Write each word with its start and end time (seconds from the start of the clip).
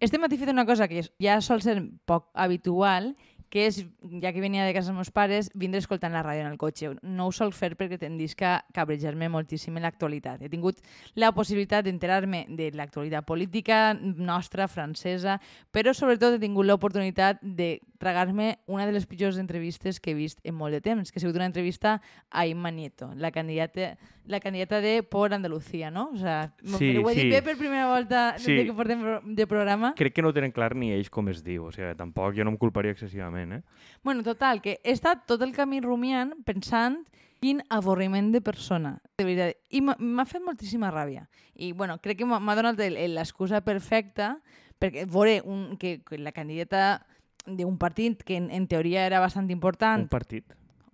Este 0.00 0.18
matí 0.18 0.36
he 0.36 0.40
fet 0.40 0.48
una 0.48 0.64
cosa 0.64 0.88
que 0.88 1.02
ja 1.20 1.34
sol 1.44 1.60
ser 1.60 1.76
poc 2.08 2.30
habitual, 2.32 3.10
que 3.50 3.66
és, 3.66 3.80
ja 4.22 4.30
que 4.32 4.40
venia 4.40 4.64
de 4.64 4.72
casa 4.72 4.92
dels 4.92 4.96
meus 5.02 5.10
pares, 5.10 5.50
vindre 5.58 5.80
escoltant 5.82 6.12
la 6.14 6.22
ràdio 6.22 6.46
en 6.46 6.52
el 6.52 6.58
cotxe. 6.58 6.92
No 7.02 7.26
ho 7.26 7.32
sol 7.34 7.50
fer 7.52 7.74
perquè 7.76 7.98
tendisc 7.98 8.40
a 8.46 8.64
cabrejar-me 8.72 9.28
moltíssim 9.28 9.76
en 9.76 9.82
l'actualitat. 9.82 10.40
He 10.42 10.48
tingut 10.52 10.78
la 11.18 11.32
possibilitat 11.34 11.84
d'enterar-me 11.84 12.46
de 12.48 12.70
l'actualitat 12.78 13.26
política 13.26 13.92
nostra, 14.00 14.68
francesa, 14.68 15.40
però 15.72 15.92
sobretot 15.94 16.36
he 16.38 16.42
tingut 16.42 16.66
l'oportunitat 16.66 17.42
de 17.42 17.80
tragar-me 18.00 18.58
una 18.66 18.86
de 18.86 18.92
les 18.92 19.04
pitjors 19.06 19.36
entrevistes 19.36 20.00
que 20.00 20.12
he 20.12 20.14
vist 20.16 20.38
en 20.44 20.54
molt 20.56 20.72
de 20.72 20.80
temps, 20.80 21.10
que 21.12 21.18
ha 21.18 21.20
sigut 21.20 21.36
una 21.36 21.44
entrevista 21.50 22.00
a 22.30 22.46
Imma 22.46 22.70
Nieto, 22.70 23.10
la 23.14 23.30
candidata, 23.30 23.98
la 24.24 24.40
candidata 24.40 24.80
de 24.80 25.02
Por 25.02 25.34
Andalucía, 25.34 25.90
no? 25.90 26.10
O 26.14 26.16
sea, 26.16 26.54
Sí, 26.78 26.96
ho 26.96 27.10
he 27.10 27.14
dit 27.14 27.22
sí. 27.24 27.30
bé 27.30 27.42
per 27.42 27.56
primera 27.58 27.88
volta 27.92 28.38
Sí. 28.38 28.54
que 28.64 28.72
portem 28.72 29.00
de 29.34 29.46
programa. 29.46 29.94
Crec 29.96 30.14
que 30.14 30.22
no 30.22 30.32
tenen 30.32 30.52
clar 30.52 30.74
ni 30.76 30.92
ells 30.92 31.10
com 31.10 31.28
es 31.28 31.42
diu, 31.44 31.64
o 31.66 31.72
sigui, 31.72 31.94
tampoc 31.96 32.34
jo 32.36 32.44
no 32.44 32.50
em 32.50 32.56
culparia 32.56 32.92
excessivament, 32.92 33.39
eh? 33.52 33.62
Bueno, 34.04 34.22
total, 34.22 34.60
que 34.62 34.78
he 34.84 34.92
estat 34.92 35.26
tot 35.26 35.42
el 35.42 35.52
camí 35.56 35.80
rumiant 35.80 36.32
pensant 36.44 37.02
quin 37.40 37.62
avorriment 37.72 38.32
de 38.34 38.40
persona, 38.44 38.98
de 39.18 39.24
veritat. 39.24 39.56
I 39.70 39.80
m'ha- 39.80 39.96
fet 40.28 40.42
moltíssima 40.44 40.90
ràbia. 40.92 41.26
I, 41.54 41.72
bueno, 41.72 41.98
crec 42.00 42.18
que 42.18 42.26
m'ha 42.28 42.54
donat 42.56 42.76
l'excusa 42.78 43.62
perfecta 43.64 44.38
perquè 44.78 45.06
veure 45.08 45.40
un, 45.44 45.76
que, 45.80 46.02
que 46.04 46.18
la 46.18 46.32
candidata 46.32 47.06
d'un 47.46 47.78
partit 47.78 48.22
que 48.22 48.36
en, 48.36 48.50
en 48.50 48.66
teoria 48.68 49.06
era 49.06 49.20
bastant 49.20 49.48
important, 49.50 50.02
Un 50.04 50.08
partit. 50.08 50.44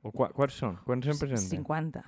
O 0.07 0.13
qua, 0.15 0.29
quants 0.31 0.55
són? 0.55 0.77
Quants 0.87 1.07
se'n 1.07 1.19
presenten? 1.19 1.65
50. 1.67 2.03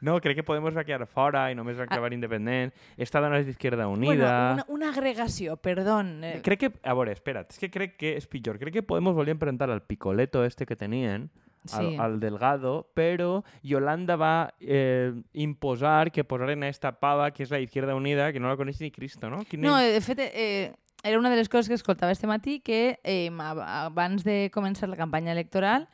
No, 0.00 0.20
crec 0.20 0.36
que 0.36 0.42
Podemos 0.44 0.76
va 0.76 0.84
quedar 0.84 1.06
fora 1.06 1.50
i 1.50 1.54
només 1.54 1.78
va 1.78 1.84
acabar 1.84 2.12
independent. 2.12 2.72
Esta 2.96 3.20
dona 3.20 3.38
és 3.40 3.46
d'Izquierda 3.46 3.84
Ah. 3.84 3.88
Bueno, 3.88 4.10
Unida... 4.12 4.52
una, 4.54 4.64
una 4.68 4.88
agregació, 4.90 5.56
perdó. 5.56 6.00
Eh, 6.02 6.40
Crec 6.44 6.60
que... 6.60 6.72
A 6.82 6.94
veure, 6.94 7.12
espera't, 7.12 7.50
és 7.50 7.58
que 7.58 7.70
crec 7.70 7.96
que 7.96 8.16
és 8.16 8.26
pitjor. 8.26 8.58
Crec 8.58 8.72
que 8.74 8.82
Podemos 8.82 9.14
volien 9.14 9.38
presentar 9.38 9.70
al 9.70 9.82
picoleto 9.82 10.44
este 10.44 10.66
que 10.66 10.76
tenien, 10.76 11.30
al, 11.72 11.86
sí. 11.90 11.96
al 11.98 12.20
Delgado, 12.20 12.90
però 12.94 13.42
Yolanda 13.62 14.16
va 14.16 14.54
eh, 14.60 15.12
imposar 15.32 16.10
que 16.12 16.24
posaren 16.24 16.62
a 16.62 16.68
esta 16.68 16.92
pava, 17.00 17.30
que 17.32 17.42
és 17.42 17.50
la 17.50 17.58
Izquierda 17.60 17.94
Unida, 17.94 18.32
que 18.32 18.40
no 18.40 18.48
la 18.48 18.56
coneix 18.56 18.80
ni 18.80 18.90
Cristo, 18.90 19.28
no? 19.30 19.42
Quin 19.48 19.60
No, 19.60 19.76
de 19.76 20.00
fet, 20.00 20.18
eh, 20.20 20.72
era 21.02 21.18
una 21.18 21.30
de 21.30 21.36
les 21.36 21.48
coses 21.48 21.68
que 21.68 21.74
escoltava 21.74 22.12
este 22.12 22.26
matí, 22.26 22.60
que 22.60 22.98
eh, 23.04 23.30
ab- 23.30 23.60
abans 23.62 24.24
de 24.24 24.50
començar 24.54 24.88
la 24.88 24.96
campanya 24.96 25.32
electoral, 25.32 25.88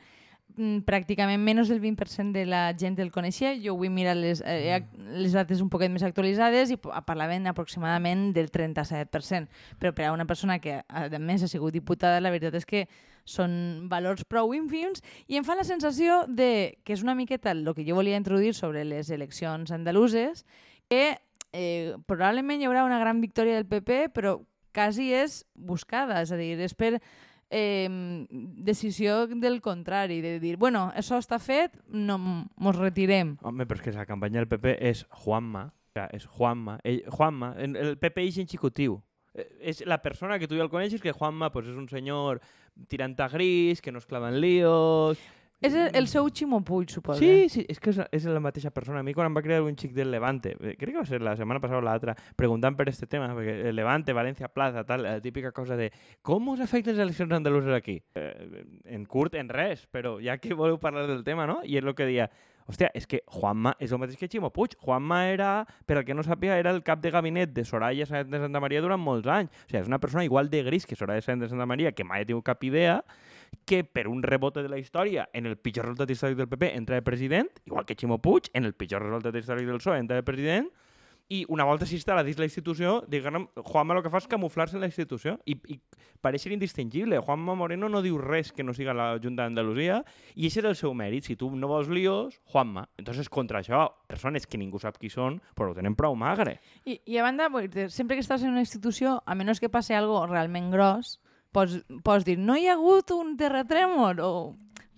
pràcticament 0.85 1.41
menys 1.43 1.69
del 1.69 1.81
20% 1.81 2.31
de 2.33 2.45
la 2.45 2.73
gent 2.77 2.97
el 2.99 3.11
coneixia. 3.11 3.53
Jo 3.61 3.75
vull 3.75 3.89
mirar 3.91 4.15
les, 4.15 4.41
eh, 4.45 4.81
les 5.15 5.33
dates 5.35 5.61
un 5.61 5.69
poquet 5.69 5.91
més 5.91 6.03
actualitzades 6.03 6.71
i 6.71 6.77
pa- 6.77 7.01
parlaven 7.05 7.47
aproximadament 7.47 8.33
del 8.33 8.49
37%. 8.51 9.49
Però 9.79 9.93
per 9.93 10.05
a 10.05 10.13
una 10.13 10.25
persona 10.25 10.59
que, 10.59 10.81
a 10.87 11.09
més, 11.19 11.43
ha 11.43 11.47
sigut 11.47 11.73
diputada, 11.73 12.21
la 12.21 12.31
veritat 12.31 12.55
és 12.55 12.65
que 12.65 12.87
són 13.25 13.87
valors 13.89 14.23
prou 14.23 14.53
ínfims 14.53 15.01
i 15.27 15.37
em 15.37 15.43
fa 15.43 15.55
la 15.55 15.63
sensació 15.65 16.25
de 16.27 16.77
que 16.85 16.93
és 16.93 17.01
una 17.01 17.15
miqueta 17.15 17.51
el 17.51 17.65
que 17.73 17.83
jo 17.83 17.95
volia 17.95 18.17
introduir 18.17 18.53
sobre 18.53 18.83
les 18.85 19.09
eleccions 19.09 19.71
andaluses, 19.71 20.45
que 20.87 21.17
eh, 21.51 21.95
probablement 22.05 22.61
hi 22.61 22.65
haurà 22.67 22.83
una 22.85 22.99
gran 22.99 23.21
victòria 23.21 23.55
del 23.55 23.65
PP, 23.65 24.09
però 24.13 24.41
quasi 24.75 25.13
és 25.15 25.45
buscada, 25.55 26.21
és 26.21 26.31
a 26.31 26.37
dir, 26.37 26.59
és 26.59 26.73
per 26.75 26.99
eh, 27.49 28.25
decisió 28.29 29.25
del 29.27 29.61
contrari, 29.61 30.21
de 30.21 30.39
dir, 30.39 30.55
bueno, 30.57 30.87
això 30.95 31.19
està 31.21 31.39
fet, 31.39 31.77
no, 31.87 32.17
mos 32.17 32.77
retirem. 32.77 33.35
Home, 33.43 33.65
però 33.65 33.79
és 33.79 33.85
que 33.85 33.95
la 33.95 34.07
campanya 34.09 34.41
del 34.41 34.49
PP 34.51 34.77
és 34.91 35.05
Juanma, 35.23 35.69
és 36.11 36.25
Juanma, 36.37 36.79
ell, 36.83 37.03
Juanma, 37.11 37.53
el 37.61 37.97
PP 38.01 38.25
és 38.27 38.39
en 38.43 38.49
xicotiu. 38.51 38.99
Eh, 39.35 39.47
És 39.71 39.81
la 39.85 40.01
persona 40.01 40.39
que 40.39 40.47
tu 40.47 40.55
ja 40.55 40.63
el 40.63 40.71
coneixes, 40.71 41.01
que 41.01 41.13
Juanma 41.15 41.51
pues, 41.51 41.67
és 41.67 41.75
un 41.77 41.89
senyor 41.91 42.41
tirant 42.87 43.15
a 43.19 43.27
gris, 43.29 43.81
que 43.81 43.91
no 43.91 43.99
es 43.99 44.05
clava 44.05 44.29
en 44.29 44.41
líos... 44.41 45.19
És 45.65 45.73
el, 45.73 45.89
el 45.97 46.07
seu 46.07 46.27
Ximo 46.29 46.59
Puig, 46.63 46.91
suposo. 46.93 47.17
Sí, 47.17 47.49
sí, 47.49 47.63
és 47.69 47.79
que 47.81 47.89
és, 47.89 47.99
és 48.13 48.25
la 48.29 48.41
mateixa 48.43 48.69
persona. 48.73 49.01
A 49.01 49.05
mi 49.05 49.15
quan 49.17 49.31
em 49.31 49.37
va 49.37 49.41
crear 49.41 49.63
un 49.65 49.73
xic 49.79 49.95
del 49.95 50.11
Levante, 50.13 50.53
eh, 50.59 50.75
crec 50.77 50.93
que 50.93 50.99
va 50.99 51.05
ser 51.09 51.21
la 51.25 51.33
setmana 51.39 51.61
passada 51.63 51.81
o 51.81 51.85
l'altra, 51.85 52.13
preguntant 52.37 52.77
per 52.77 52.85
este 52.91 53.07
tema, 53.09 53.31
perquè 53.33 53.71
el 53.71 53.77
Levante, 53.77 54.13
València, 54.13 54.51
Plaza, 54.53 54.85
tal, 54.85 55.01
la 55.07 55.17
típica 55.23 55.51
cosa 55.55 55.77
de 55.79 55.89
com 56.21 56.53
us 56.53 56.61
afecten 56.61 56.93
les 56.93 57.07
eleccions 57.07 57.33
andaluses 57.33 57.73
aquí? 57.73 57.97
Eh, 58.13 58.65
en 58.93 59.05
curt, 59.09 59.39
en 59.41 59.49
res, 59.49 59.87
però 59.89 60.19
ja 60.21 60.37
que 60.37 60.53
voleu 60.53 60.77
parlar 60.79 61.07
del 61.09 61.23
tema, 61.25 61.47
no? 61.49 61.61
I 61.65 61.79
és 61.79 61.85
el 61.85 61.95
que 61.97 62.05
deia, 62.05 62.29
hòstia, 62.69 62.91
és 62.93 63.09
que 63.09 63.23
Juanma 63.25 63.73
és 63.81 63.93
el 63.93 64.01
mateix 64.01 64.19
que 64.21 64.29
Ximo 64.29 64.51
Puig. 64.53 64.77
Juanma 64.85 65.23
era, 65.31 65.51
per 65.89 65.97
al 65.97 66.05
que 66.05 66.13
no 66.13 66.25
sàpiga, 66.25 66.59
era 66.61 66.73
el 66.75 66.83
cap 66.85 67.01
de 67.01 67.09
gabinet 67.13 67.53
de 67.57 67.65
Soraya 67.65 68.05
Sáenz 68.05 68.29
de 68.29 68.41
Santa 68.45 68.61
Maria 68.61 68.85
durant 68.85 69.01
molts 69.01 69.25
anys. 69.25 69.49
O 69.49 69.71
sigui, 69.71 69.81
és 69.81 69.89
una 69.89 70.01
persona 70.03 70.25
igual 70.25 70.53
de 70.53 70.61
gris 70.67 70.85
que 70.85 70.97
Soraya 70.97 71.25
Sáenz 71.25 71.41
de 71.41 71.49
Santa 71.49 71.65
Maria, 71.65 71.93
que 71.93 72.05
mai 72.05 72.21
ha 72.21 72.29
tingut 72.29 72.45
cap 72.45 72.61
idea, 72.65 73.01
que 73.65 73.83
per 73.83 74.07
un 74.07 74.23
rebote 74.23 74.63
de 74.63 74.69
la 74.69 74.77
història, 74.77 75.29
en 75.33 75.45
el 75.49 75.57
pitjor 75.57 75.89
resultat 75.89 76.11
històric 76.13 76.37
del 76.37 76.49
PP, 76.49 76.71
entra 76.77 76.99
de 76.99 77.05
president, 77.05 77.49
igual 77.65 77.85
que 77.85 77.97
Ximo 77.97 78.21
Puig, 78.21 78.51
en 78.53 78.65
el 78.65 78.73
pitjor 78.73 79.03
resultat 79.03 79.35
històric 79.35 79.69
del 79.69 79.81
PSOE, 79.81 79.99
entra 79.99 80.19
de 80.21 80.27
president, 80.27 80.69
i 81.33 81.41
una 81.49 81.65
volta 81.65 81.87
s'instal·la 81.89 82.21
dins 82.25 82.37
la 82.37 82.45
institució, 82.45 82.99
diguem, 83.09 83.47
Juanma 83.65 83.95
el 83.97 84.03
que 84.05 84.11
fa 84.13 84.19
és 84.21 84.27
camuflar-se 84.29 84.77
en 84.77 84.83
la 84.83 84.89
institució 84.91 85.39
i, 85.49 85.55
i 85.73 85.79
pareix 86.21 86.45
indistingible. 86.45 87.17
Juanma 87.17 87.55
Moreno 87.57 87.89
no 87.89 88.03
diu 88.05 88.19
res 88.21 88.51
que 88.53 88.63
no 88.63 88.75
siga 88.77 88.93
la 88.93 89.07
Junta 89.17 89.41
d'Andalusia 89.41 90.03
i 90.35 90.45
això 90.45 90.61
és 90.61 90.69
el 90.69 90.77
seu 90.77 90.93
mèrit. 90.93 91.25
Si 91.25 91.37
tu 91.39 91.49
no 91.49 91.69
vols 91.71 91.89
líos, 91.89 92.37
Juanma. 92.53 92.85
Entonces, 93.01 93.29
contra 93.29 93.63
això, 93.63 93.87
persones 94.07 94.45
que 94.45 94.61
ningú 94.61 94.81
sap 94.81 94.99
qui 95.01 95.09
són, 95.09 95.39
però 95.57 95.71
ho 95.71 95.77
tenen 95.77 95.97
prou 95.97 96.13
magre. 96.13 96.59
I, 96.85 96.99
I 97.09 97.17
a 97.17 97.25
banda, 97.25 97.49
sempre 97.89 98.19
que 98.19 98.25
estàs 98.25 98.45
en 98.45 98.53
una 98.53 98.65
institució, 98.65 99.17
a 99.25 99.33
menys 99.33 99.61
que 99.63 99.71
passi 99.73 99.97
algo 99.97 100.21
realment 100.29 100.69
gros, 100.73 101.17
pots, 101.55 101.79
pots 102.03 102.27
dir, 102.27 102.37
no 102.39 102.57
hi 102.59 102.67
ha 102.67 102.75
hagut 102.75 103.15
un 103.15 103.35
terratrèmol, 103.39 104.19
o 104.19 104.31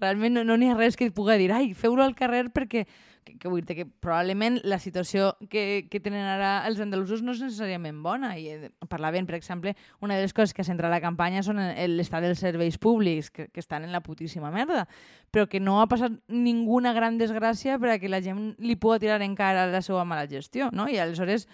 realment 0.02 0.40
no 0.40 0.46
no 0.46 0.58
n'hi 0.58 0.72
ha 0.72 0.78
res 0.78 0.98
que 0.98 1.10
et 1.10 1.16
pugui 1.16 1.38
dir, 1.42 1.52
ai, 1.54 1.72
feu-lo 1.78 2.04
al 2.06 2.18
carrer 2.18 2.48
perquè 2.54 2.86
que, 3.28 3.36
que 3.38 3.50
vull 3.52 3.66
dir 3.66 3.76
que 3.76 3.86
probablement 3.86 4.60
la 4.64 4.80
situació 4.80 5.34
que, 5.52 5.88
que 5.92 6.00
tenen 6.04 6.26
ara 6.28 6.52
els 6.70 6.80
andalusos 6.84 7.24
no 7.26 7.34
és 7.36 7.42
necessàriament 7.44 8.00
bona. 8.04 8.34
I 8.40 8.48
eh, 8.54 8.72
parlaven, 8.90 9.28
per 9.28 9.36
exemple, 9.38 9.76
una 10.04 10.16
de 10.16 10.24
les 10.24 10.36
coses 10.38 10.56
que 10.56 10.64
ha 10.64 10.68
centrat 10.68 10.94
la 10.94 11.02
campanya 11.04 11.44
són 11.46 11.60
l'estat 11.92 12.24
dels 12.24 12.42
serveis 12.44 12.80
públics, 12.82 13.32
que, 13.34 13.50
que 13.52 13.64
estan 13.64 13.88
en 13.88 13.96
la 13.96 14.04
putíssima 14.06 14.52
merda, 14.54 14.86
però 15.34 15.48
que 15.52 15.60
no 15.60 15.82
ha 15.82 15.90
passat 15.92 16.16
ninguna 16.32 16.94
gran 16.96 17.20
desgràcia 17.20 17.80
per 17.82 17.96
a 17.96 18.00
que 18.00 18.12
la 18.12 18.24
gent 18.24 18.54
li 18.64 18.78
pugui 18.80 19.04
tirar 19.04 19.22
en 19.26 19.36
cara 19.36 19.68
la 19.72 19.84
seva 19.84 20.06
mala 20.08 20.28
gestió, 20.32 20.72
no? 20.72 20.88
I 20.88 21.02
aleshores 21.04 21.48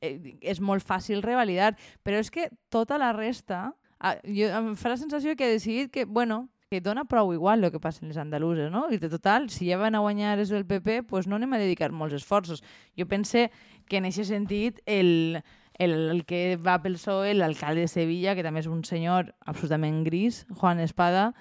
eh, 0.00 0.36
és 0.40 0.60
molt 0.60 0.86
fàcil 0.86 1.22
revalidar, 1.22 1.76
però 2.02 2.18
és 2.18 2.32
que 2.34 2.50
tota 2.72 2.98
la 2.98 3.14
resta, 3.14 3.68
ah, 4.00 4.16
jo, 4.24 4.48
em 4.48 4.72
fa 4.76 4.92
la 4.92 4.98
sensació 5.00 5.36
que 5.36 5.46
ha 5.46 5.52
decidit 5.52 5.92
que, 5.92 6.04
bueno, 6.04 6.48
que 6.70 6.80
dona 6.80 7.04
prou 7.04 7.32
igual 7.34 7.64
el 7.64 7.72
que 7.74 7.80
passa 7.82 8.04
en 8.04 8.12
les 8.12 8.18
andaluses, 8.20 8.70
no? 8.70 8.84
I 8.94 8.98
de 9.02 9.08
total, 9.10 9.48
si 9.50 9.66
ja 9.66 9.78
van 9.78 9.96
a 9.98 10.02
guanyar 10.04 10.36
els 10.38 10.52
del 10.54 10.66
PP, 10.66 11.02
pues 11.10 11.26
no 11.26 11.34
anem 11.34 11.56
a 11.56 11.58
dedicar 11.58 11.90
molts 11.90 12.14
esforços. 12.14 12.62
Jo 12.94 13.08
pense 13.10 13.48
que 13.90 13.98
en 13.98 14.06
aquest 14.06 14.30
sentit 14.30 14.78
el, 14.86 15.42
el, 15.82 15.94
el 16.14 16.24
que 16.30 16.54
va 16.62 16.78
pel 16.78 16.94
PSOE, 16.94 17.34
l'alcalde 17.34 17.88
de 17.88 17.90
Sevilla, 17.90 18.36
que 18.38 18.46
també 18.46 18.62
és 18.62 18.70
un 18.70 18.84
senyor 18.86 19.34
absolutament 19.50 20.04
gris, 20.06 20.44
Juan 20.60 20.78
Espada, 20.78 21.32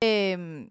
eh, 0.00 0.70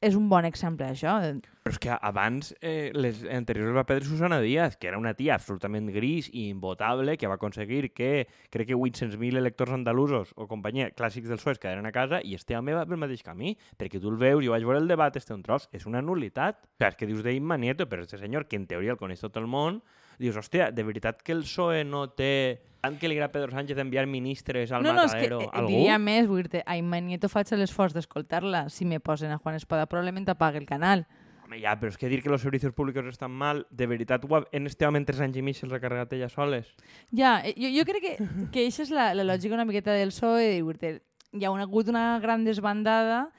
és 0.00 0.14
un 0.14 0.28
bon 0.28 0.44
exemple, 0.44 0.86
això. 0.86 1.16
Però 1.64 1.72
és 1.72 1.78
que 1.82 1.94
abans, 1.94 2.52
eh, 2.60 2.90
les 2.94 3.22
anteriors 3.32 3.74
va 3.74 3.86
perdre 3.88 4.06
Susana 4.06 4.40
Díaz, 4.40 4.76
que 4.76 4.88
era 4.88 4.98
una 4.98 5.14
tia 5.14 5.34
absolutament 5.34 5.88
gris 5.92 6.28
i 6.32 6.48
invotable, 6.50 7.16
que 7.16 7.26
va 7.26 7.38
aconseguir 7.40 7.92
que, 7.92 8.28
crec 8.50 8.68
que 8.68 8.76
800.000 8.76 9.36
electors 9.40 9.72
andalusos 9.72 10.32
o 10.36 10.46
companyia 10.46 10.90
clàssics 10.92 11.28
del 11.28 11.40
PSOE 11.40 11.56
es 11.56 11.62
quedaren 11.62 11.86
a 11.86 11.92
casa 11.92 12.20
i 12.22 12.34
este 12.34 12.56
home 12.56 12.76
va 12.76 12.86
pel 12.86 13.00
mateix 13.00 13.24
camí, 13.26 13.56
perquè 13.76 14.00
tu 14.00 14.12
el 14.12 14.20
veus, 14.20 14.44
jo 14.44 14.52
vaig 14.52 14.64
veure 14.64 14.82
el 14.82 14.88
debat, 14.88 15.16
este 15.16 15.34
un 15.34 15.42
tros, 15.42 15.68
és 15.72 15.86
una 15.86 16.02
nulitat. 16.02 16.60
O 16.60 16.76
sigui, 16.76 16.88
és 16.88 16.96
que 16.96 17.06
dius 17.06 17.24
d'Imma 17.24 17.56
Nieto, 17.56 17.88
però 17.88 18.02
este 18.02 18.18
senyor, 18.18 18.46
que 18.46 18.56
en 18.56 18.66
teoria 18.66 18.92
el 18.92 19.00
coneix 19.00 19.24
tot 19.24 19.36
el 19.40 19.48
món, 19.48 19.82
dius, 20.18 20.36
hòstia, 20.36 20.70
de 20.72 20.82
veritat 20.86 21.22
que 21.22 21.32
el 21.32 21.42
PSOE 21.44 21.84
no 21.84 22.06
té... 22.10 22.62
Tant 22.86 23.00
que 23.00 23.08
li 23.08 23.16
agrada 23.16 23.32
Pedro 23.34 23.50
Sánchez 23.50 23.80
enviar 23.82 24.04
ministres 24.06 24.70
al 24.70 24.84
no, 24.84 24.92
no, 24.94 25.02
és 25.08 25.10
que 25.10 25.26
matadero, 25.26 25.40
eh, 25.42 25.48
algú? 25.58 25.72
diria 25.72 25.96
més, 25.98 26.28
vull 26.30 26.44
dir-te, 26.44 26.60
a 26.62 26.76
Imma 26.78 27.00
Nieto 27.02 27.26
faig 27.28 27.50
l'esforç 27.58 27.96
d'escoltar-la. 27.96 28.68
Si 28.70 28.84
me 28.86 29.00
posen 29.00 29.32
a 29.34 29.38
Juan 29.38 29.56
Espada, 29.58 29.88
probablement 29.90 30.28
apague 30.30 30.60
el 30.60 30.66
canal. 30.68 31.02
Home, 31.46 31.58
ja, 31.62 31.72
però 31.80 31.90
és 31.90 31.98
que 31.98 32.06
dir 32.10 32.20
que 32.22 32.30
els 32.30 32.42
servicis 32.42 32.70
públics 32.74 33.02
estan 33.10 33.30
mal, 33.34 33.64
de 33.70 33.86
veritat, 33.90 34.22
ha- 34.30 34.44
en 34.52 34.66
este 34.70 34.86
home 34.86 34.98
en 34.98 35.06
tres 35.08 35.20
anys 35.20 35.36
i 35.36 35.42
mig 35.42 35.58
se'ls 35.58 35.72
ha 35.72 35.80
carregat 35.82 36.12
ella 36.14 36.28
soles. 36.28 36.72
Ja, 37.10 37.40
eh, 37.42 37.54
jo, 37.58 37.72
jo 37.74 37.84
crec 37.88 38.02
que, 38.06 38.14
que 38.54 38.66
això 38.68 38.82
és 38.86 38.90
la, 38.94 39.12
la 39.14 39.24
lògica 39.26 39.54
una 39.54 39.66
miqueta 39.66 39.94
del 39.94 40.14
PSOE, 40.14 40.46
de 40.46 40.62
dir-te, 40.62 40.92
hi 41.32 41.44
ha 41.44 41.50
una, 41.50 41.66
hagut 41.66 41.88
una 41.90 42.20
gran 42.22 42.44
desbandada, 42.46 43.32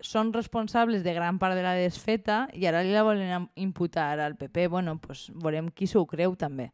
són 0.00 0.32
responsables 0.32 1.02
de 1.04 1.14
gran 1.14 1.38
part 1.38 1.54
de 1.58 1.62
la 1.64 1.72
desfeta 1.74 2.46
i 2.54 2.66
ara 2.66 2.82
li 2.82 2.92
la 2.94 3.02
volen 3.02 3.48
imputar 3.56 4.18
al 4.20 4.36
PP. 4.36 4.68
Bueno, 4.68 4.98
pues 5.00 5.28
veurem 5.34 5.70
qui 5.74 5.86
s'ho 5.90 6.04
creu 6.06 6.36
també. 6.36 6.70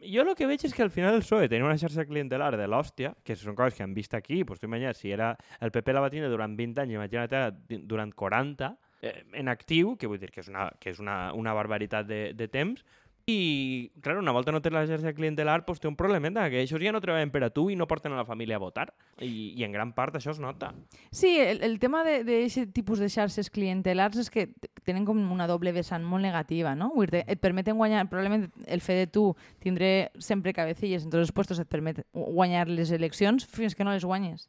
Jo 0.00 0.22
el 0.24 0.32
que 0.34 0.46
veig 0.48 0.62
és 0.64 0.72
que 0.72 0.82
al 0.82 0.88
final 0.90 1.12
el 1.14 1.20
PSOE 1.20 1.48
tenia 1.52 1.66
una 1.66 1.76
xarxa 1.76 2.06
clientelar 2.08 2.54
de 2.56 2.64
l'hòstia, 2.66 3.10
que 3.22 3.34
són 3.36 3.52
coses 3.54 3.76
que 3.76 3.82
han 3.84 3.92
vist 3.92 4.14
aquí, 4.16 4.44
pues 4.48 4.58
tu 4.60 4.64
imagina't, 4.64 4.96
si 4.96 5.10
era, 5.12 5.34
el 5.60 5.70
PP 5.74 5.92
la 5.92 6.00
va 6.00 6.08
tindre 6.08 6.30
durant 6.32 6.54
20 6.56 6.80
anys, 6.80 6.94
imagina't 6.96 7.28
ara 7.34 7.50
di- 7.52 7.82
durant 7.84 8.14
40, 8.16 8.70
eh, 9.02 9.12
en 9.36 9.48
actiu, 9.52 9.98
que 10.00 10.08
vull 10.08 10.18
dir 10.18 10.30
que 10.32 10.40
és 10.40 10.48
una, 10.48 10.70
que 10.80 10.88
és 10.94 11.00
una, 11.04 11.34
una 11.36 11.52
barbaritat 11.52 12.08
de, 12.08 12.22
de 12.32 12.48
temps, 12.48 12.80
I, 13.26 13.92
clar, 14.02 14.16
una 14.18 14.32
volta 14.32 14.52
no 14.52 14.60
té 14.62 14.72
la 14.72 14.86
xarxa 14.88 15.12
clientelar, 15.14 15.60
doncs 15.66 15.82
té 15.82 15.88
un 15.88 15.96
problemeta, 15.98 16.46
que 16.50 16.62
això 16.64 16.80
ja 16.82 16.92
no 16.94 17.02
treballen 17.02 17.30
per 17.30 17.42
a 17.46 17.50
tu 17.54 17.68
i 17.70 17.76
no 17.78 17.86
porten 17.90 18.14
a 18.14 18.18
la 18.18 18.24
família 18.26 18.56
a 18.56 18.62
votar. 18.62 18.88
I, 19.20 19.52
i 19.58 19.64
en 19.66 19.72
gran 19.72 19.92
part 19.94 20.16
això 20.16 20.32
es 20.32 20.40
nota. 20.42 20.72
Sí, 21.12 21.36
el, 21.38 21.62
el 21.66 21.78
tema 21.82 22.02
d'aquest 22.06 22.72
tipus 22.74 23.02
de 23.02 23.10
xarxes 23.12 23.52
clientelars 23.52 24.18
és 24.24 24.30
que 24.32 24.48
tenen 24.86 25.04
com 25.06 25.20
una 25.32 25.46
doble 25.50 25.74
vessant 25.76 26.04
molt 26.06 26.24
negativa, 26.24 26.74
no? 26.74 26.90
Vull 26.96 27.12
dir, 27.12 27.24
et 27.28 27.42
permeten 27.42 27.78
guanyar, 27.78 28.06
probablement 28.10 28.48
el 28.66 28.82
fet 28.84 29.04
de 29.04 29.10
tu 29.12 29.28
tindré 29.62 30.10
sempre 30.18 30.56
cabecilles 30.56 31.04
en 31.04 31.12
tots 31.12 31.26
els 31.26 31.34
puestos 31.36 31.60
et 31.60 31.70
permet 31.70 32.02
guanyar 32.14 32.66
les 32.70 32.90
eleccions 32.96 33.46
fins 33.46 33.76
que 33.76 33.86
no 33.86 33.94
les 33.94 34.06
guanyes. 34.06 34.48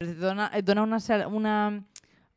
Et 0.00 0.14
dona, 0.16 0.48
et 0.56 0.64
dona 0.64 0.86
una, 0.86 0.98
una 1.28 1.54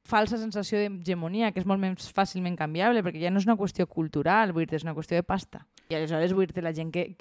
falsa 0.03 0.37
sensació 0.37 0.79
d'hegemonia 0.79 1.51
que 1.51 1.61
és 1.63 1.67
molt 1.69 1.79
més 1.81 2.09
fàcilment 2.13 2.57
canviable 2.59 3.03
perquè 3.03 3.21
ja 3.23 3.31
no 3.31 3.39
és 3.39 3.45
una 3.47 3.57
qüestió 3.59 3.87
cultural, 3.87 4.51
vull 4.51 4.65
dir, 4.67 4.75
és 4.75 4.83
una 4.87 4.95
qüestió 4.95 5.15
de 5.15 5.23
pasta. 5.23 5.65
I 5.89 5.95
aleshores, 5.95 6.33
vull 6.35 6.47
dir, 6.47 6.63
la 6.63 6.73
gent 6.75 6.91
que 6.91 7.15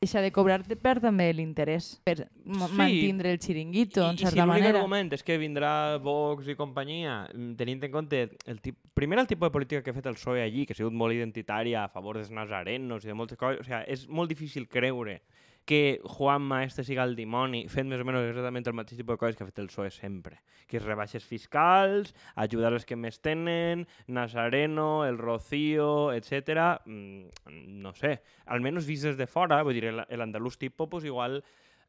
deixa 0.00 0.22
de 0.24 0.30
cobrar 0.32 0.62
te 0.64 0.76
perd 0.80 1.02
també 1.04 1.26
l'interès 1.36 2.00
per 2.04 2.16
Sí. 2.24 2.72
mantindre 2.72 3.32
el 3.32 3.38
xiringuito, 3.38 4.00
en 4.08 4.12
I, 4.12 4.14
i 4.14 4.18
si 4.18 4.24
certa 4.24 4.46
l'únic 4.46 4.62
manera. 4.62 4.78
argument 4.78 5.12
és 5.12 5.22
que 5.22 5.36
vindrà 5.36 5.98
Vox 6.00 6.48
i 6.48 6.54
companyia, 6.56 7.28
tenint 7.56 7.84
en 7.84 7.92
compte 7.92 8.30
el 8.46 8.60
tip... 8.60 8.76
primer 8.94 9.18
el 9.18 9.26
tipus 9.26 9.48
de 9.48 9.52
política 9.52 9.82
que 9.82 9.90
ha 9.90 9.94
fet 9.94 10.06
el 10.06 10.14
PSOE 10.14 10.42
allí, 10.42 10.64
que 10.64 10.72
ha 10.72 10.76
sigut 10.76 10.92
molt 10.96 11.12
identitària 11.12 11.84
a 11.84 11.88
favor 11.88 12.16
dels 12.16 12.30
nazarenos 12.30 13.04
i 13.04 13.08
de 13.08 13.14
moltes 13.14 13.36
coses, 13.36 13.60
o 13.60 13.64
sea, 13.64 13.82
és 13.84 14.08
molt 14.08 14.28
difícil 14.30 14.68
creure 14.68 15.20
que 15.64 16.00
Juanma 16.04 16.64
este 16.64 16.84
siga 16.84 17.04
el 17.06 17.14
dimoni 17.18 17.66
fent 17.70 17.88
més 17.90 18.02
o 18.02 18.06
menys 18.06 18.30
exactament 18.30 18.66
el 18.66 18.76
mateix 18.78 18.98
tipus 18.98 19.14
de 19.14 19.20
coses 19.22 19.38
que 19.38 19.44
ha 19.44 19.48
fet 19.50 19.60
el 19.62 19.70
PSOE 19.70 19.90
sempre, 19.94 20.40
que 20.66 20.80
és 20.80 20.86
rebaixes 20.86 21.26
fiscals, 21.26 22.14
ajudar 22.34 22.72
els 22.74 22.86
que 22.88 22.98
més 22.98 23.20
tenen, 23.22 23.86
Nazareno, 24.08 25.04
el 25.06 25.18
Rocío, 25.18 26.12
etc. 26.16 26.82
Mm, 26.86 27.56
no 27.84 27.94
sé, 27.94 28.16
almenys 28.46 28.88
vist 28.88 29.06
des 29.08 29.18
de 29.20 29.28
fora, 29.30 29.62
vull 29.62 29.78
dir, 29.78 29.94
l'andalús 29.94 30.58
tipo, 30.58 30.88
pues 30.90 31.04
igual 31.04 31.42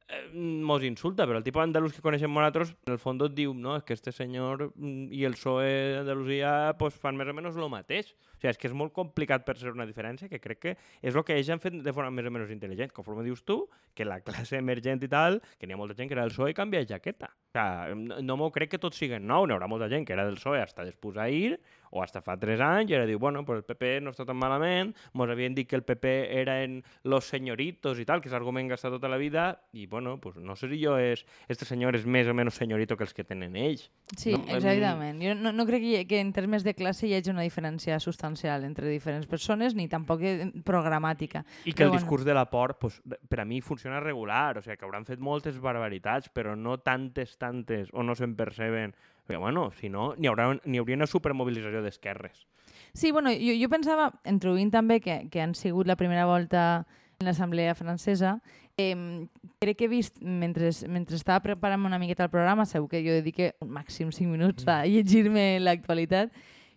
eh, 0.08 0.22
mos 0.34 0.84
insulta, 0.88 1.28
però 1.28 1.40
el 1.40 1.46
tipus 1.46 1.64
andalús 1.64 1.94
que 1.96 2.04
coneixem 2.04 2.32
nosaltres, 2.34 2.74
en 2.88 2.96
el 2.96 3.00
fons 3.02 3.24
et 3.28 3.36
diu, 3.38 3.54
no, 3.54 3.76
és 3.80 3.86
que 3.88 3.96
este 3.98 4.14
senyor 4.16 4.70
i 5.12 5.24
el 5.28 5.38
PSOE 5.38 5.72
d'Andalusia 5.98 6.52
pues, 6.80 6.98
fan 6.98 7.20
més 7.20 7.30
o 7.32 7.36
menys 7.38 7.60
el 7.60 7.72
mateix. 7.72 8.12
O 8.12 8.42
sigui, 8.42 8.52
és 8.52 8.58
que 8.58 8.70
és 8.72 8.76
molt 8.78 8.94
complicat 8.96 9.46
per 9.46 9.58
ser 9.60 9.74
una 9.76 9.86
diferència, 9.86 10.30
que 10.32 10.40
crec 10.42 10.62
que 10.62 10.76
és 11.02 11.16
el 11.16 11.26
que 11.28 11.38
ells 11.38 11.52
han 11.54 11.62
fet 11.62 11.78
de 11.86 11.94
forma 11.94 12.14
més 12.16 12.30
o 12.30 12.34
menys 12.34 12.54
intel·ligent. 12.56 12.94
Conforme 12.96 13.26
dius 13.28 13.44
tu, 13.46 13.60
que 13.94 14.08
la 14.08 14.22
classe 14.26 14.58
emergent 14.58 15.04
i 15.06 15.12
tal, 15.12 15.42
que 15.60 15.70
n'hi 15.70 15.78
ha 15.78 15.82
molta 15.82 15.98
gent 16.00 16.10
que 16.10 16.18
era 16.18 16.26
del 16.26 16.34
PSOE 16.34 16.56
i 16.56 16.58
canvia 16.58 16.88
jaqueta. 16.88 17.30
O 17.52 17.60
sigui, 17.60 18.24
no, 18.26 18.40
m'ho 18.40 18.50
crec 18.56 18.74
que 18.74 18.82
tots 18.82 18.98
siguen 18.98 19.28
nou, 19.28 19.46
n'hi 19.46 19.58
haurà 19.58 19.70
molta 19.70 19.92
gent 19.92 20.08
que 20.08 20.18
era 20.18 20.26
del 20.26 20.40
PSOE 20.40 20.64
hasta 20.64 20.88
després 20.88 21.20
ahir, 21.22 21.60
o 21.92 22.02
hasta 22.04 22.24
fa 22.24 22.38
tres 22.40 22.62
anys, 22.64 22.92
i 22.92 22.98
ara 22.98 23.06
diu, 23.06 23.20
bueno, 23.20 23.44
pues 23.46 23.62
el 23.62 23.68
PP 23.68 24.00
no 24.02 24.16
està 24.16 24.26
tan 24.26 24.40
malament, 24.40 24.96
mos 25.14 25.30
havien 25.30 25.56
dit 25.56 25.70
que 25.70 25.78
el 25.78 25.84
PP 25.86 26.16
eren 26.42 26.82
los 27.04 27.28
señoritos 27.30 28.00
i 28.00 28.06
tal, 28.08 28.24
que 28.24 28.32
és 28.32 28.36
l'argument 28.36 28.72
que 28.72 28.80
estat 28.80 28.96
tota 28.96 29.12
la 29.12 29.20
vida, 29.22 29.62
i 29.74 29.86
bueno, 29.92 30.18
pues 30.24 30.38
no 30.38 30.56
sé 30.56 30.70
si 30.72 30.82
jo 30.82 30.98
és, 30.98 31.26
este 31.52 31.68
senyor 31.68 31.96
és 32.00 32.08
més 32.08 32.28
o 32.32 32.36
menys 32.38 32.58
señorito 32.58 32.98
que 32.98 33.06
els 33.06 33.14
que 33.14 33.28
tenen 33.28 33.56
ells. 33.56 33.90
Sí, 34.18 34.32
No, 34.32 34.56
exactament. 34.56 35.22
Jo 35.22 35.36
no, 35.36 35.52
no 35.52 35.66
crec 35.68 35.84
que, 35.84 36.08
que 36.08 36.20
en 36.20 36.32
termes 36.34 36.64
de 36.64 36.74
classe 36.74 37.08
hi 37.08 37.14
hagi 37.18 37.32
una 37.32 37.44
diferència 37.46 38.00
substancial 38.00 38.66
entre 38.68 38.90
diferents 38.90 39.28
persones, 39.30 39.76
ni 39.76 39.88
tampoc 39.92 40.24
eh, 40.26 40.50
programàtica. 40.66 41.44
I 41.66 41.74
que 41.74 41.84
Però 41.84 41.90
el 41.90 41.94
bueno. 41.96 42.02
discurs 42.02 42.26
de 42.26 42.34
la 42.34 42.48
por, 42.50 42.78
pues, 42.80 43.02
per 43.30 43.42
a 43.42 43.46
mi 43.46 43.62
funciona 43.62 44.00
regular, 44.00 44.58
o 44.58 44.62
sigui, 44.66 44.78
que 44.78 44.86
hauran 44.88 45.06
fet 45.06 45.20
moltes 45.20 45.60
barbaritats, 45.62 46.32
però 46.34 46.56
no 46.56 46.80
tantes, 46.80 47.38
tantes, 47.38 47.90
o 47.94 48.04
no 48.04 48.16
se'n 48.16 48.36
perceben. 48.36 48.96
Perquè, 49.32 49.40
bueno, 49.40 49.70
si 49.80 49.88
no, 49.90 50.12
n'hi 50.20 50.28
haurà, 50.28 50.50
n'hi 50.66 50.82
hauria 50.82 50.98
una 51.00 51.08
supermobilització 51.08 51.80
d'esquerres. 51.86 52.44
Sí, 52.92 53.14
bueno, 53.16 53.32
jo, 53.32 53.54
jo 53.56 53.70
pensava, 53.72 54.10
introduint 54.28 54.74
també 54.74 55.00
que, 55.00 55.22
que 55.32 55.40
han 55.40 55.56
sigut 55.56 55.88
la 55.88 55.96
primera 55.96 56.26
volta 56.28 56.84
en 57.22 57.30
l'Assemblea 57.30 57.76
francesa, 57.78 58.42
eh, 58.76 59.28
crec 59.64 59.78
que 59.80 59.88
he 59.88 59.92
vist, 59.92 60.20
mentre, 60.20 60.74
mentre 60.92 61.16
estava 61.16 61.40
preparant 61.46 61.86
una 61.88 62.00
miqueta 62.02 62.28
el 62.28 62.34
programa, 62.34 62.66
segur 62.68 62.90
que 62.92 63.04
jo 63.06 63.16
dedique 63.16 63.54
un 63.64 63.72
màxim 63.72 64.12
5 64.12 64.28
minuts 64.28 64.68
a 64.68 64.82
llegir-me 64.84 65.62
l'actualitat, 65.64 66.34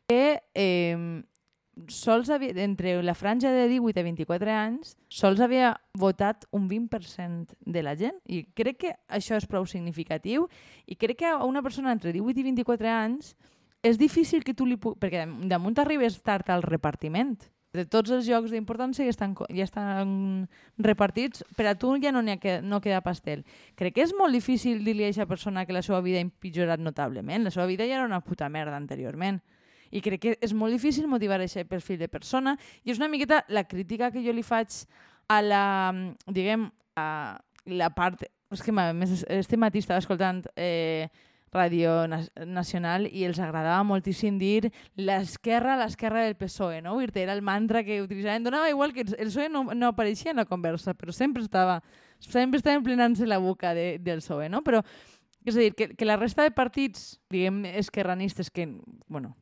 que 0.06 0.38
eh, 0.54 1.24
sols 1.88 2.30
havia, 2.30 2.54
entre 2.62 3.02
la 3.02 3.14
franja 3.14 3.50
de 3.52 3.66
18 3.68 4.00
a 4.00 4.04
24 4.06 4.52
anys, 4.52 4.94
sols 5.08 5.40
havia 5.42 5.74
votat 5.98 6.46
un 6.54 6.68
20% 6.70 7.56
de 7.60 7.82
la 7.82 7.96
gent. 7.98 8.20
I 8.26 8.44
crec 8.54 8.78
que 8.84 8.92
això 9.08 9.38
és 9.38 9.48
prou 9.50 9.66
significatiu 9.66 10.48
i 10.86 10.96
crec 10.96 11.22
que 11.24 11.32
a 11.32 11.42
una 11.44 11.62
persona 11.62 11.92
entre 11.92 12.12
18 12.14 12.40
i 12.40 12.46
24 12.50 12.92
anys 12.92 13.34
és 13.84 13.98
difícil 13.98 14.44
que 14.44 14.54
tu 14.54 14.66
li 14.66 14.78
puguis... 14.80 15.00
Perquè 15.02 15.26
damunt 15.50 15.76
arribes 15.82 16.20
tard 16.22 16.48
al 16.50 16.64
repartiment. 16.64 17.36
De 17.74 17.82
tots 17.90 18.12
els 18.14 18.28
llocs 18.30 18.52
d'importància 18.54 19.02
ja 19.02 19.10
estan, 19.10 19.32
ja 19.50 19.64
estan 19.66 20.46
repartits, 20.78 21.42
per 21.58 21.66
a 21.66 21.74
tu 21.74 21.90
ja 21.98 22.12
no, 22.14 22.22
ha 22.22 22.60
no 22.62 22.80
queda 22.80 23.02
pastel. 23.02 23.42
Crec 23.74 23.96
que 23.96 24.04
és 24.06 24.14
molt 24.14 24.32
difícil 24.32 24.84
dir-li 24.86 25.02
a 25.02 25.10
aquesta 25.10 25.26
persona 25.26 25.66
que 25.66 25.74
la 25.74 25.82
seva 25.82 26.00
vida 26.00 26.22
ha 26.22 26.26
empitjorat 26.26 26.78
notablement. 26.78 27.42
La 27.42 27.50
seva 27.50 27.66
vida 27.66 27.84
ja 27.84 27.98
era 27.98 28.06
una 28.06 28.22
puta 28.22 28.48
merda 28.48 28.78
anteriorment. 28.78 29.42
I 29.90 30.00
crec 30.04 30.20
que 30.22 30.36
és 30.40 30.54
molt 30.54 30.72
difícil 30.72 31.08
motivar 31.08 31.40
aquest 31.40 31.68
perfil 31.68 31.98
de 31.98 32.08
persona 32.08 32.56
i 32.84 32.90
és 32.90 32.98
una 33.00 33.08
miqueta 33.08 33.44
la 33.48 33.64
crítica 33.64 34.10
que 34.10 34.22
jo 34.24 34.32
li 34.32 34.42
faig 34.42 34.84
a 35.28 35.42
la, 35.42 35.92
diguem, 36.26 36.70
a 36.96 37.38
la 37.66 37.90
part... 37.94 38.24
És 38.54 38.62
que 38.62 38.70
este 39.34 39.56
matí 39.56 39.80
estava 39.80 39.98
escoltant 39.98 40.44
eh, 40.54 41.08
Ràdio 41.54 42.06
Na- 42.06 42.20
Nacional 42.46 43.06
i 43.06 43.24
els 43.26 43.38
agradava 43.42 43.82
moltíssim 43.86 44.36
dir 44.38 44.70
l'esquerra, 44.94 45.76
l'esquerra 45.80 46.22
del 46.24 46.36
PSOE, 46.38 46.80
no? 46.82 46.94
Vull 46.94 47.10
dir, 47.10 47.24
era 47.24 47.34
el 47.34 47.42
mantra 47.42 47.82
que 47.82 48.00
utilitzaven. 48.02 48.44
Donava 48.44 48.70
igual 48.70 48.92
que 48.92 49.06
el 49.06 49.30
PSOE 49.30 49.48
no, 49.48 49.64
no 49.74 49.90
apareixia 49.90 50.30
en 50.34 50.42
la 50.42 50.46
conversa, 50.46 50.94
però 50.94 51.14
sempre 51.14 51.42
estava 51.42 51.80
sempre 52.18 52.58
estava 52.58 52.76
emplenant-se 52.78 53.26
la 53.26 53.38
boca 53.38 53.74
de, 53.74 53.98
del 53.98 54.22
PSOE, 54.22 54.48
no? 54.48 54.62
Però, 54.64 54.82
és 55.44 55.56
a 55.56 55.60
dir, 55.60 55.72
que, 55.76 55.90
que 55.94 56.06
la 56.06 56.16
resta 56.16 56.46
de 56.46 56.54
partits, 56.54 57.18
diguem, 57.30 57.64
esquerranistes, 57.74 58.50
que, 58.50 58.68
bueno, 59.08 59.34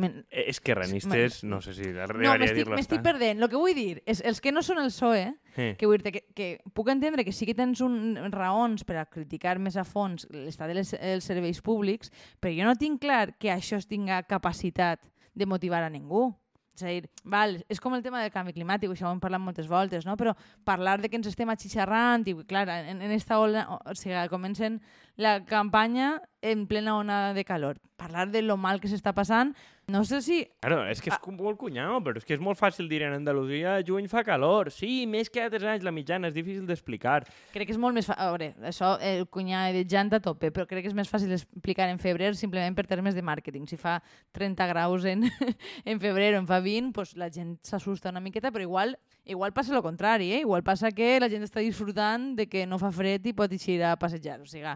men- 0.00 0.24
Eh, 0.30 0.46
Esquerranistes, 0.48 1.44
no 1.44 1.60
sé 1.60 1.74
si 1.74 1.82
no, 1.92 2.02
arribaria 2.02 2.32
a 2.32 2.38
m'estic 2.38 2.56
dir-lo. 2.62 2.76
m'estic 2.76 3.02
perdent. 3.04 3.42
El 3.42 3.48
que 3.52 3.56
vull 3.60 3.74
dir 3.76 4.02
és 4.06 4.22
els 4.24 4.40
que 4.40 4.50
no 4.52 4.62
són 4.62 4.78
el 4.82 4.90
PSOE, 4.90 5.34
Eh. 5.56 5.76
que, 5.78 5.86
vull 5.86 5.98
dir 6.02 6.12
que, 6.12 6.24
que 6.34 6.48
puc 6.74 6.88
entendre 6.88 7.24
que 7.24 7.32
sí 7.32 7.46
que 7.46 7.54
tens 7.54 7.80
un, 7.80 8.16
raons 8.32 8.84
per 8.84 8.96
a 8.96 9.06
criticar 9.06 9.58
més 9.58 9.76
a 9.76 9.84
fons 9.84 10.26
l'estat 10.30 10.72
dels 10.72 10.94
els 10.98 11.24
serveis 11.24 11.60
públics, 11.62 12.10
però 12.40 12.50
jo 12.56 12.64
no 12.64 12.74
tinc 12.76 13.00
clar 13.02 13.36
que 13.38 13.50
això 13.52 13.76
es 13.76 13.86
tinga 13.86 14.22
capacitat 14.24 15.00
de 15.34 15.46
motivar 15.46 15.82
a 15.84 15.90
ningú. 15.90 16.34
És 16.72 16.84
a 16.84 16.86
dir, 16.94 17.10
val, 17.24 17.58
és 17.68 17.80
com 17.82 17.92
el 17.94 18.00
tema 18.02 18.22
del 18.22 18.30
canvi 18.32 18.54
climàtic, 18.54 18.88
això 18.88 19.08
ho 19.08 19.12
hem 19.12 19.18
parlat 19.20 19.40
moltes 19.42 19.66
voltes, 19.68 20.06
no? 20.06 20.16
però 20.16 20.32
parlar 20.64 21.00
de 21.02 21.10
que 21.10 21.16
ens 21.18 21.26
estem 21.26 21.50
atxixarrant, 21.50 22.22
i 22.30 22.32
clar, 22.48 22.68
en, 22.70 23.02
en 23.02 23.10
esta 23.12 23.38
ola, 23.38 23.66
o, 23.68 23.80
o 23.90 23.94
sigui, 23.98 24.16
comencen 24.30 24.80
la 25.16 25.44
campanya 25.44 26.22
en 26.40 26.66
plena 26.66 26.96
onada 26.96 27.34
de 27.34 27.44
calor. 27.44 27.80
Parlar 27.96 28.30
de 28.30 28.40
lo 28.40 28.56
mal 28.56 28.80
que 28.80 28.88
s'està 28.88 29.12
passant, 29.12 29.52
no 29.90 30.04
sé 30.08 30.20
si 30.22 30.40
Claro, 30.60 30.84
és 30.88 31.00
que 31.02 31.10
és 31.10 31.16
ah. 31.16 31.32
molt 31.34 31.58
cunyau, 31.60 31.98
però 32.04 32.20
és 32.20 32.26
que 32.26 32.34
és 32.36 32.42
molt 32.42 32.58
fàcil 32.58 32.88
dir 32.90 33.02
en 33.06 33.16
Andalusia 33.16 33.78
juny 33.86 34.08
fa 34.10 34.22
calor. 34.26 34.70
Sí, 34.74 35.04
més 35.10 35.30
que 35.32 35.42
altres 35.42 35.66
anys, 35.66 35.84
la 35.86 35.92
mitjana 35.94 36.30
és 36.30 36.36
difícil 36.36 36.66
d'explicar. 36.68 37.24
Crec 37.54 37.68
que 37.68 37.74
és 37.74 37.80
molt 37.80 37.96
més 37.96 38.08
fàcil... 38.08 38.20
A 38.20 38.30
veure, 38.32 38.50
això, 38.68 38.94
el 39.04 39.26
cunyar 39.32 39.66
de 39.74 39.84
janta 39.88 40.20
a 40.20 40.24
tope, 40.24 40.52
però 40.54 40.66
crec 40.68 40.84
que 40.84 40.92
és 40.92 40.96
més 40.96 41.10
fàcil 41.10 41.32
explicar 41.34 41.88
en 41.90 42.00
febrer 42.02 42.32
simplement 42.38 42.76
per 42.76 42.86
termes 42.90 43.16
de 43.16 43.24
màrqueting. 43.24 43.66
Si 43.70 43.78
fa 43.80 43.98
30 44.36 44.70
graus 44.72 45.06
en, 45.08 45.26
en 45.90 46.02
febrer 46.02 46.34
o 46.36 46.42
en 46.42 46.50
fa 46.50 46.60
20, 46.64 46.92
pues 46.96 47.16
la 47.16 47.30
gent 47.32 47.56
s'assusta 47.66 48.12
una 48.14 48.22
miqueta, 48.22 48.52
però 48.54 48.66
igual 48.66 48.98
igual 49.24 49.52
passa 49.52 49.74
el 49.74 49.82
contrari, 49.82 50.32
eh? 50.32 50.40
Igual 50.40 50.62
passa 50.62 50.90
que 50.90 51.18
la 51.20 51.28
gent 51.30 51.44
està 51.46 51.62
disfrutant 51.62 52.34
de 52.36 52.48
que 52.50 52.66
no 52.66 52.80
fa 52.80 52.90
fred 52.92 53.26
i 53.28 53.34
pot 53.36 53.52
eixir 53.52 53.78
a 53.86 53.94
passejar. 54.00 54.40
O 54.42 54.48
sigui, 54.48 54.66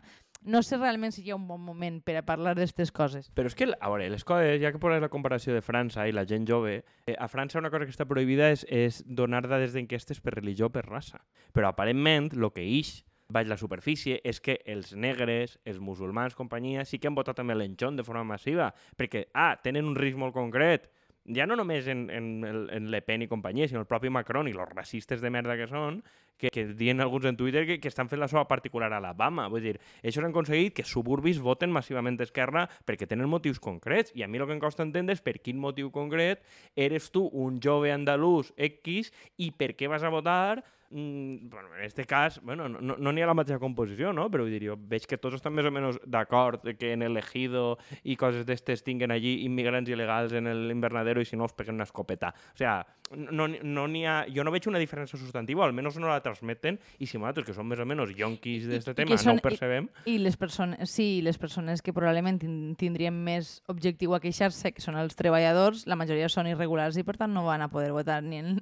no 0.45 0.63
sé 0.63 0.77
realment 0.77 1.15
si 1.15 1.25
hi 1.25 1.33
ha 1.33 1.39
un 1.39 1.47
bon 1.49 1.63
moment 1.65 2.03
per 2.05 2.19
a 2.21 2.25
parlar 2.27 2.53
d'aquestes 2.55 2.93
coses. 2.93 3.31
Però 3.35 3.49
és 3.49 3.57
que, 3.57 3.71
a 3.73 3.91
veure, 3.91 4.11
les 4.13 4.27
coses, 4.29 4.61
ja 4.63 4.71
que 4.73 4.81
poses 4.83 5.01
la 5.03 5.11
comparació 5.13 5.57
de 5.57 5.65
França 5.65 6.05
i 6.09 6.13
la 6.13 6.27
gent 6.29 6.47
jove, 6.49 6.83
eh, 7.07 7.17
a 7.17 7.29
França 7.33 7.59
una 7.59 7.73
cosa 7.73 7.89
que 7.89 7.95
està 7.95 8.07
prohibida 8.09 8.51
és, 8.53 8.67
és 8.69 9.01
donar 9.07 9.43
dades 9.49 9.73
d'enquestes 9.75 10.21
per 10.21 10.37
religió 10.37 10.69
o 10.69 10.75
per 10.75 10.85
raça. 10.87 11.25
Però 11.57 11.73
aparentment, 11.73 12.31
el 12.37 12.51
que 12.53 12.65
ix 12.65 13.01
baix 13.33 13.49
la 13.49 13.57
superfície 13.57 14.21
és 14.23 14.41
que 14.45 14.59
els 14.69 14.93
negres, 14.93 15.59
els 15.65 15.81
musulmans, 15.81 16.37
companyia, 16.37 16.85
sí 16.85 17.01
que 17.01 17.09
han 17.09 17.17
votat 17.17 17.41
també 17.41 17.57
l'enxon 17.57 17.97
de 17.97 18.05
forma 18.05 18.25
massiva, 18.37 18.69
perquè, 19.01 19.29
ah, 19.33 19.55
tenen 19.65 19.89
un 19.89 19.97
risc 19.97 20.21
molt 20.21 20.37
concret, 20.37 20.91
ja 21.25 21.47
no 21.49 21.57
només 21.57 21.89
en, 21.89 22.11
en, 22.13 22.45
en 22.45 22.91
Le 22.93 23.01
Pen 23.03 23.25
i 23.25 23.29
companyia, 23.31 23.69
sinó 23.69 23.81
el 23.81 23.89
propi 23.89 24.13
Macron 24.13 24.49
i 24.49 24.53
els 24.53 24.75
racistes 24.75 25.25
de 25.25 25.33
merda 25.33 25.57
que 25.57 25.69
són, 25.71 26.03
que, 26.39 26.51
que 26.51 26.67
diuen 26.75 27.01
alguns 27.01 27.27
en 27.27 27.37
Twitter 27.37 27.67
que, 27.67 27.79
que 27.81 27.91
estan 27.91 28.11
fent 28.11 28.21
la 28.23 28.29
seva 28.31 28.47
particular 28.51 28.93
a 28.93 29.01
Alabama. 29.01 29.49
Vull 29.53 29.65
dir, 29.65 29.77
això 30.03 30.23
han 30.23 30.31
aconseguit 30.31 30.75
que 30.77 30.87
suburbis 30.89 31.41
voten 31.43 31.73
massivament 31.75 32.19
d'esquerra 32.21 32.67
perquè 32.87 33.09
tenen 33.11 33.31
motius 33.31 33.61
concrets. 33.63 34.15
I 34.15 34.25
a 34.25 34.29
mi 34.29 34.39
el 34.39 34.49
que 34.49 34.57
em 34.57 34.63
costa 34.63 34.85
entendre 34.87 35.17
és 35.17 35.25
per 35.25 35.39
quin 35.41 35.61
motiu 35.61 35.91
concret 35.95 36.45
eres 36.77 37.11
tu 37.15 37.27
un 37.33 37.61
jove 37.63 37.93
andalús 37.95 38.53
X 38.57 39.11
i 39.39 39.51
per 39.57 39.75
què 39.79 39.91
vas 39.91 40.05
a 40.05 40.13
votar 40.13 40.63
mm, 40.91 41.49
bueno, 41.51 41.75
en 41.77 41.85
este 41.85 42.05
cas, 42.05 42.41
bueno, 42.43 42.69
no 42.69 42.81
n'hi 42.81 43.03
no, 43.03 43.11
ha 43.11 43.27
la 43.27 43.35
mateixa 43.35 43.59
composició, 43.59 44.13
no? 44.13 44.29
però 44.31 44.47
vull 44.47 44.55
dir, 44.55 44.73
veig 44.91 45.07
que 45.11 45.19
tots 45.19 45.39
estan 45.39 45.55
més 45.55 45.67
o 45.67 45.73
menys 45.75 45.99
d'acord 46.07 46.67
que 46.79 46.93
en 46.95 47.03
el 47.03 47.19
ejido 47.21 47.79
i 48.03 48.17
coses 48.21 48.47
d'estes 48.47 48.85
tinguen 48.87 49.15
allí 49.15 49.41
immigrants 49.45 49.91
il·legals 49.91 50.35
en 50.39 50.51
l'invernadero 50.69 51.23
i 51.23 51.29
si 51.29 51.37
no 51.37 51.49
els 51.49 51.57
peguen 51.57 51.79
una 51.81 51.89
escopeta. 51.89 52.33
O 52.55 52.59
sea, 52.59 52.79
no, 53.11 53.49
no 53.49 53.89
ha... 54.09 54.17
Jo 54.35 54.45
no 54.45 54.53
veig 54.55 54.69
una 54.71 54.83
diferència 54.83 55.19
substantiva, 55.19 55.65
almenys 55.65 55.99
no 55.99 56.09
la 56.09 56.23
transmeten, 56.25 56.81
i 56.99 57.09
si 57.11 57.21
nosaltres, 57.21 57.49
que 57.49 57.57
som 57.57 57.69
més 57.69 57.81
o 57.81 57.87
menys 57.89 58.15
yonquis 58.19 58.67
d'aquest 58.71 58.97
tema, 58.99 59.19
són, 59.21 59.35
no 59.35 59.43
ho 59.43 59.45
percebem... 59.45 59.89
I, 60.05 60.17
i 60.17 60.19
les 60.25 60.39
persones, 60.41 60.91
sí, 60.91 61.09
les 61.25 61.39
persones 61.41 61.85
que 61.85 61.95
probablement 61.97 62.41
tindrien 62.81 63.15
més 63.15 63.59
objectiu 63.71 64.17
a 64.17 64.23
queixar-se, 64.25 64.75
que 64.75 64.85
són 64.85 64.99
els 65.01 65.19
treballadors, 65.19 65.87
la 65.91 65.99
majoria 66.01 66.31
són 66.33 66.51
irregulars 66.51 66.99
i 67.01 67.07
per 67.07 67.19
tant 67.21 67.35
no 67.35 67.47
van 67.47 67.65
a 67.65 67.71
poder 67.73 67.93
votar 67.95 68.23
ni 68.25 68.43
en, 68.43 68.57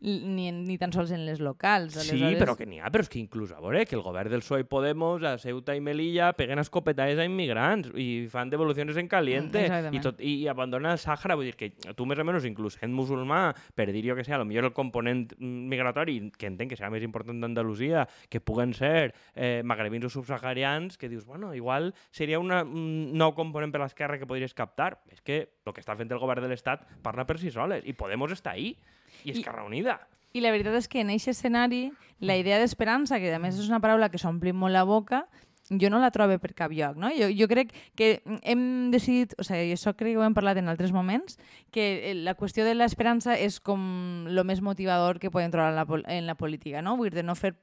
ni, 0.00 0.46
ni 0.52 0.76
tan 0.78 0.92
sols 0.94 1.10
en 1.10 1.24
les 1.26 1.40
locals. 1.42 1.96
Aleshores... 1.96 2.36
Sí, 2.36 2.38
però 2.38 2.54
que 2.58 2.66
n'hi 2.68 2.78
ha, 2.78 2.90
però 2.94 3.02
és 3.02 3.10
que 3.10 3.18
inclús 3.18 3.50
a 3.54 3.58
veure 3.62 3.84
que 3.88 3.96
el 3.98 4.02
govern 4.04 4.30
del 4.30 4.44
PSOE 4.44 4.62
i 4.62 4.66
Podemos 4.68 5.24
a 5.26 5.34
Ceuta 5.42 5.74
i 5.74 5.82
Melilla 5.82 6.30
peguen 6.38 6.62
escopetades 6.62 7.18
a 7.18 7.26
immigrants 7.26 7.90
i 7.98 8.28
fan 8.30 8.52
devolucions 8.52 8.96
en 9.00 9.08
caliente 9.10 9.64
mm, 9.66 9.96
i, 9.96 10.02
tot, 10.04 10.20
i, 10.22 10.36
i 10.44 10.48
abandonen 10.50 10.92
el 10.92 11.00
Sàhara. 11.02 11.34
Vull 11.38 11.50
dir 11.50 11.56
que 11.58 11.94
tu 11.98 12.06
més 12.06 12.20
o 12.22 12.26
menys, 12.26 12.46
inclús 12.46 12.78
sent 12.78 12.94
musulmà, 12.94 13.40
per 13.74 13.88
dir 13.90 14.04
jo 14.06 14.18
que 14.18 14.26
sé, 14.26 14.34
a 14.36 14.40
lo 14.40 14.46
millor 14.48 14.68
el 14.70 14.76
component 14.76 15.26
migratori, 15.38 16.18
que 16.38 16.50
entenc 16.50 16.72
que 16.72 16.78
serà 16.78 16.92
més 16.94 17.06
important 17.06 17.42
d'Andalusia, 17.42 18.06
que 18.30 18.40
puguen 18.40 18.76
ser 18.78 19.10
eh, 19.34 19.62
magrebins 19.66 20.06
o 20.06 20.12
subsaharians, 20.12 20.98
que 20.98 21.10
dius, 21.10 21.26
bueno, 21.26 21.54
igual 21.58 21.90
seria 22.14 22.38
una, 22.38 22.62
un 22.62 23.16
nou 23.18 23.34
component 23.34 23.74
per 23.74 23.82
l'esquerra 23.82 24.20
que 24.20 24.30
podries 24.30 24.54
captar. 24.54 24.94
És 25.10 25.24
que 25.24 25.40
el 25.66 25.74
que 25.74 25.82
està 25.82 25.98
fent 25.98 26.12
el 26.14 26.22
govern 26.22 26.44
de 26.44 26.52
l'Estat 26.52 26.86
parla 27.02 27.26
per 27.26 27.40
si 27.42 27.50
soles 27.50 27.82
i 27.88 27.96
Podemos 27.98 28.30
està 28.32 28.54
ahí 28.54 28.76
i 29.24 29.34
Esquerra 29.36 29.64
Unida. 29.66 29.98
I 30.36 30.44
la 30.44 30.52
veritat 30.54 30.76
és 30.78 30.88
que 30.88 31.00
en 31.00 31.10
aquest 31.14 31.32
escenari 31.32 31.88
la 32.20 32.36
idea 32.36 32.58
d'esperança, 32.60 33.18
que 33.22 33.32
a 33.34 33.38
més 33.42 33.58
és 33.58 33.68
una 33.70 33.80
paraula 33.80 34.10
que 34.10 34.20
s'ompli 34.20 34.52
molt 34.52 34.74
la 34.74 34.84
boca, 34.84 35.24
jo 35.70 35.90
no 35.90 36.00
la 36.00 36.10
trobo 36.10 36.38
per 36.40 36.54
cap 36.56 36.72
lloc. 36.72 36.96
No? 36.96 37.10
Jo, 37.12 37.28
jo 37.34 37.48
crec 37.48 37.72
que 37.96 38.22
hem 38.42 38.90
decidit, 38.90 39.34
o 39.38 39.44
sigui, 39.44 39.74
això 39.76 39.92
crec 39.96 40.14
que 40.14 40.20
ho 40.20 40.24
hem 40.24 40.36
parlat 40.36 40.60
en 40.60 40.68
altres 40.72 40.92
moments, 40.92 41.38
que 41.74 42.14
la 42.16 42.34
qüestió 42.38 42.64
de 42.64 42.74
l'esperança 42.74 43.36
és 43.36 43.60
com 43.60 44.26
el 44.28 44.44
més 44.48 44.62
motivador 44.64 45.20
que 45.20 45.30
podem 45.30 45.52
trobar 45.52 45.72
en 45.72 45.78
la, 45.78 46.02
en 46.14 46.26
la 46.26 46.36
política, 46.36 46.82
no? 46.82 46.96
Vull 46.96 47.12
dir, 47.12 47.20
de 47.20 47.26
no 47.26 47.36
fer 47.38 47.54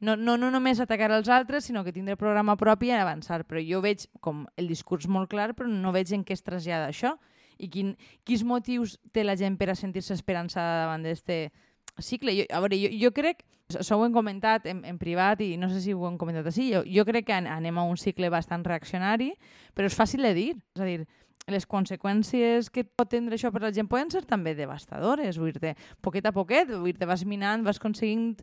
no, 0.00 0.14
no, 0.16 0.38
no 0.40 0.48
només 0.48 0.80
atacar 0.80 1.10
els 1.12 1.28
altres, 1.28 1.66
sinó 1.68 1.84
que 1.84 1.92
tindre 1.92 2.16
programa 2.16 2.56
propi 2.56 2.88
i 2.88 2.94
avançar. 2.96 3.42
Però 3.44 3.60
jo 3.60 3.82
veig 3.84 4.06
com 4.24 4.46
el 4.56 4.70
discurs 4.70 5.06
molt 5.08 5.28
clar, 5.28 5.52
però 5.56 5.68
no 5.68 5.92
veig 5.92 6.12
en 6.16 6.24
què 6.24 6.32
es 6.36 6.44
trasllada 6.46 6.88
això 6.88 7.18
i 7.60 7.68
quin, 7.72 7.94
quins 8.24 8.44
motius 8.46 8.96
té 9.12 9.24
la 9.24 9.36
gent 9.36 9.58
per 9.60 9.70
a 9.70 9.78
sentir-se 9.78 10.16
esperançada 10.16 10.86
davant 10.86 11.06
d'aquest 11.06 11.54
cicle. 12.00 12.34
Jo, 12.38 12.48
a 12.50 12.60
veure, 12.64 12.78
jo, 12.80 12.90
jo 13.04 13.12
crec, 13.14 13.44
això 13.78 13.98
ho 13.98 14.04
hem 14.06 14.14
comentat 14.14 14.66
en, 14.70 14.82
en 14.88 14.98
privat 14.98 15.42
i 15.44 15.54
no 15.60 15.68
sé 15.70 15.82
si 15.84 15.94
ho 15.94 16.06
hem 16.08 16.18
comentat 16.18 16.48
així, 16.50 16.70
jo, 16.72 16.82
jo 16.88 17.04
crec 17.08 17.28
que 17.28 17.36
anem 17.38 17.78
a 17.78 17.86
un 17.86 17.98
cicle 18.00 18.30
bastant 18.32 18.64
reaccionari, 18.66 19.32
però 19.76 19.90
és 19.90 19.96
fàcil 19.96 20.24
de 20.26 20.34
dir. 20.36 20.50
És 20.76 20.82
a 20.82 20.88
dir, 20.88 21.04
les 21.50 21.66
conseqüències 21.66 22.70
que 22.70 22.84
pot 22.84 23.10
tindre 23.10 23.36
això 23.36 23.50
per 23.52 23.62
la 23.64 23.72
gent 23.74 23.88
poden 23.90 24.10
ser 24.12 24.22
també 24.28 24.54
devastadores, 24.54 25.38
vull 25.40 25.54
dir 25.56 25.74
poquet 26.04 26.26
a 26.26 26.34
poquet, 26.36 26.70
vull 26.70 26.94
dir 26.96 27.08
vas 27.08 27.26
minant, 27.26 27.64
vas 27.66 27.80
aconseguint... 27.82 28.36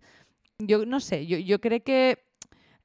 Jo 0.57 0.79
no 0.89 0.97
sé, 0.97 1.19
jo, 1.29 1.37
jo 1.45 1.59
crec 1.61 1.83
que 1.85 1.97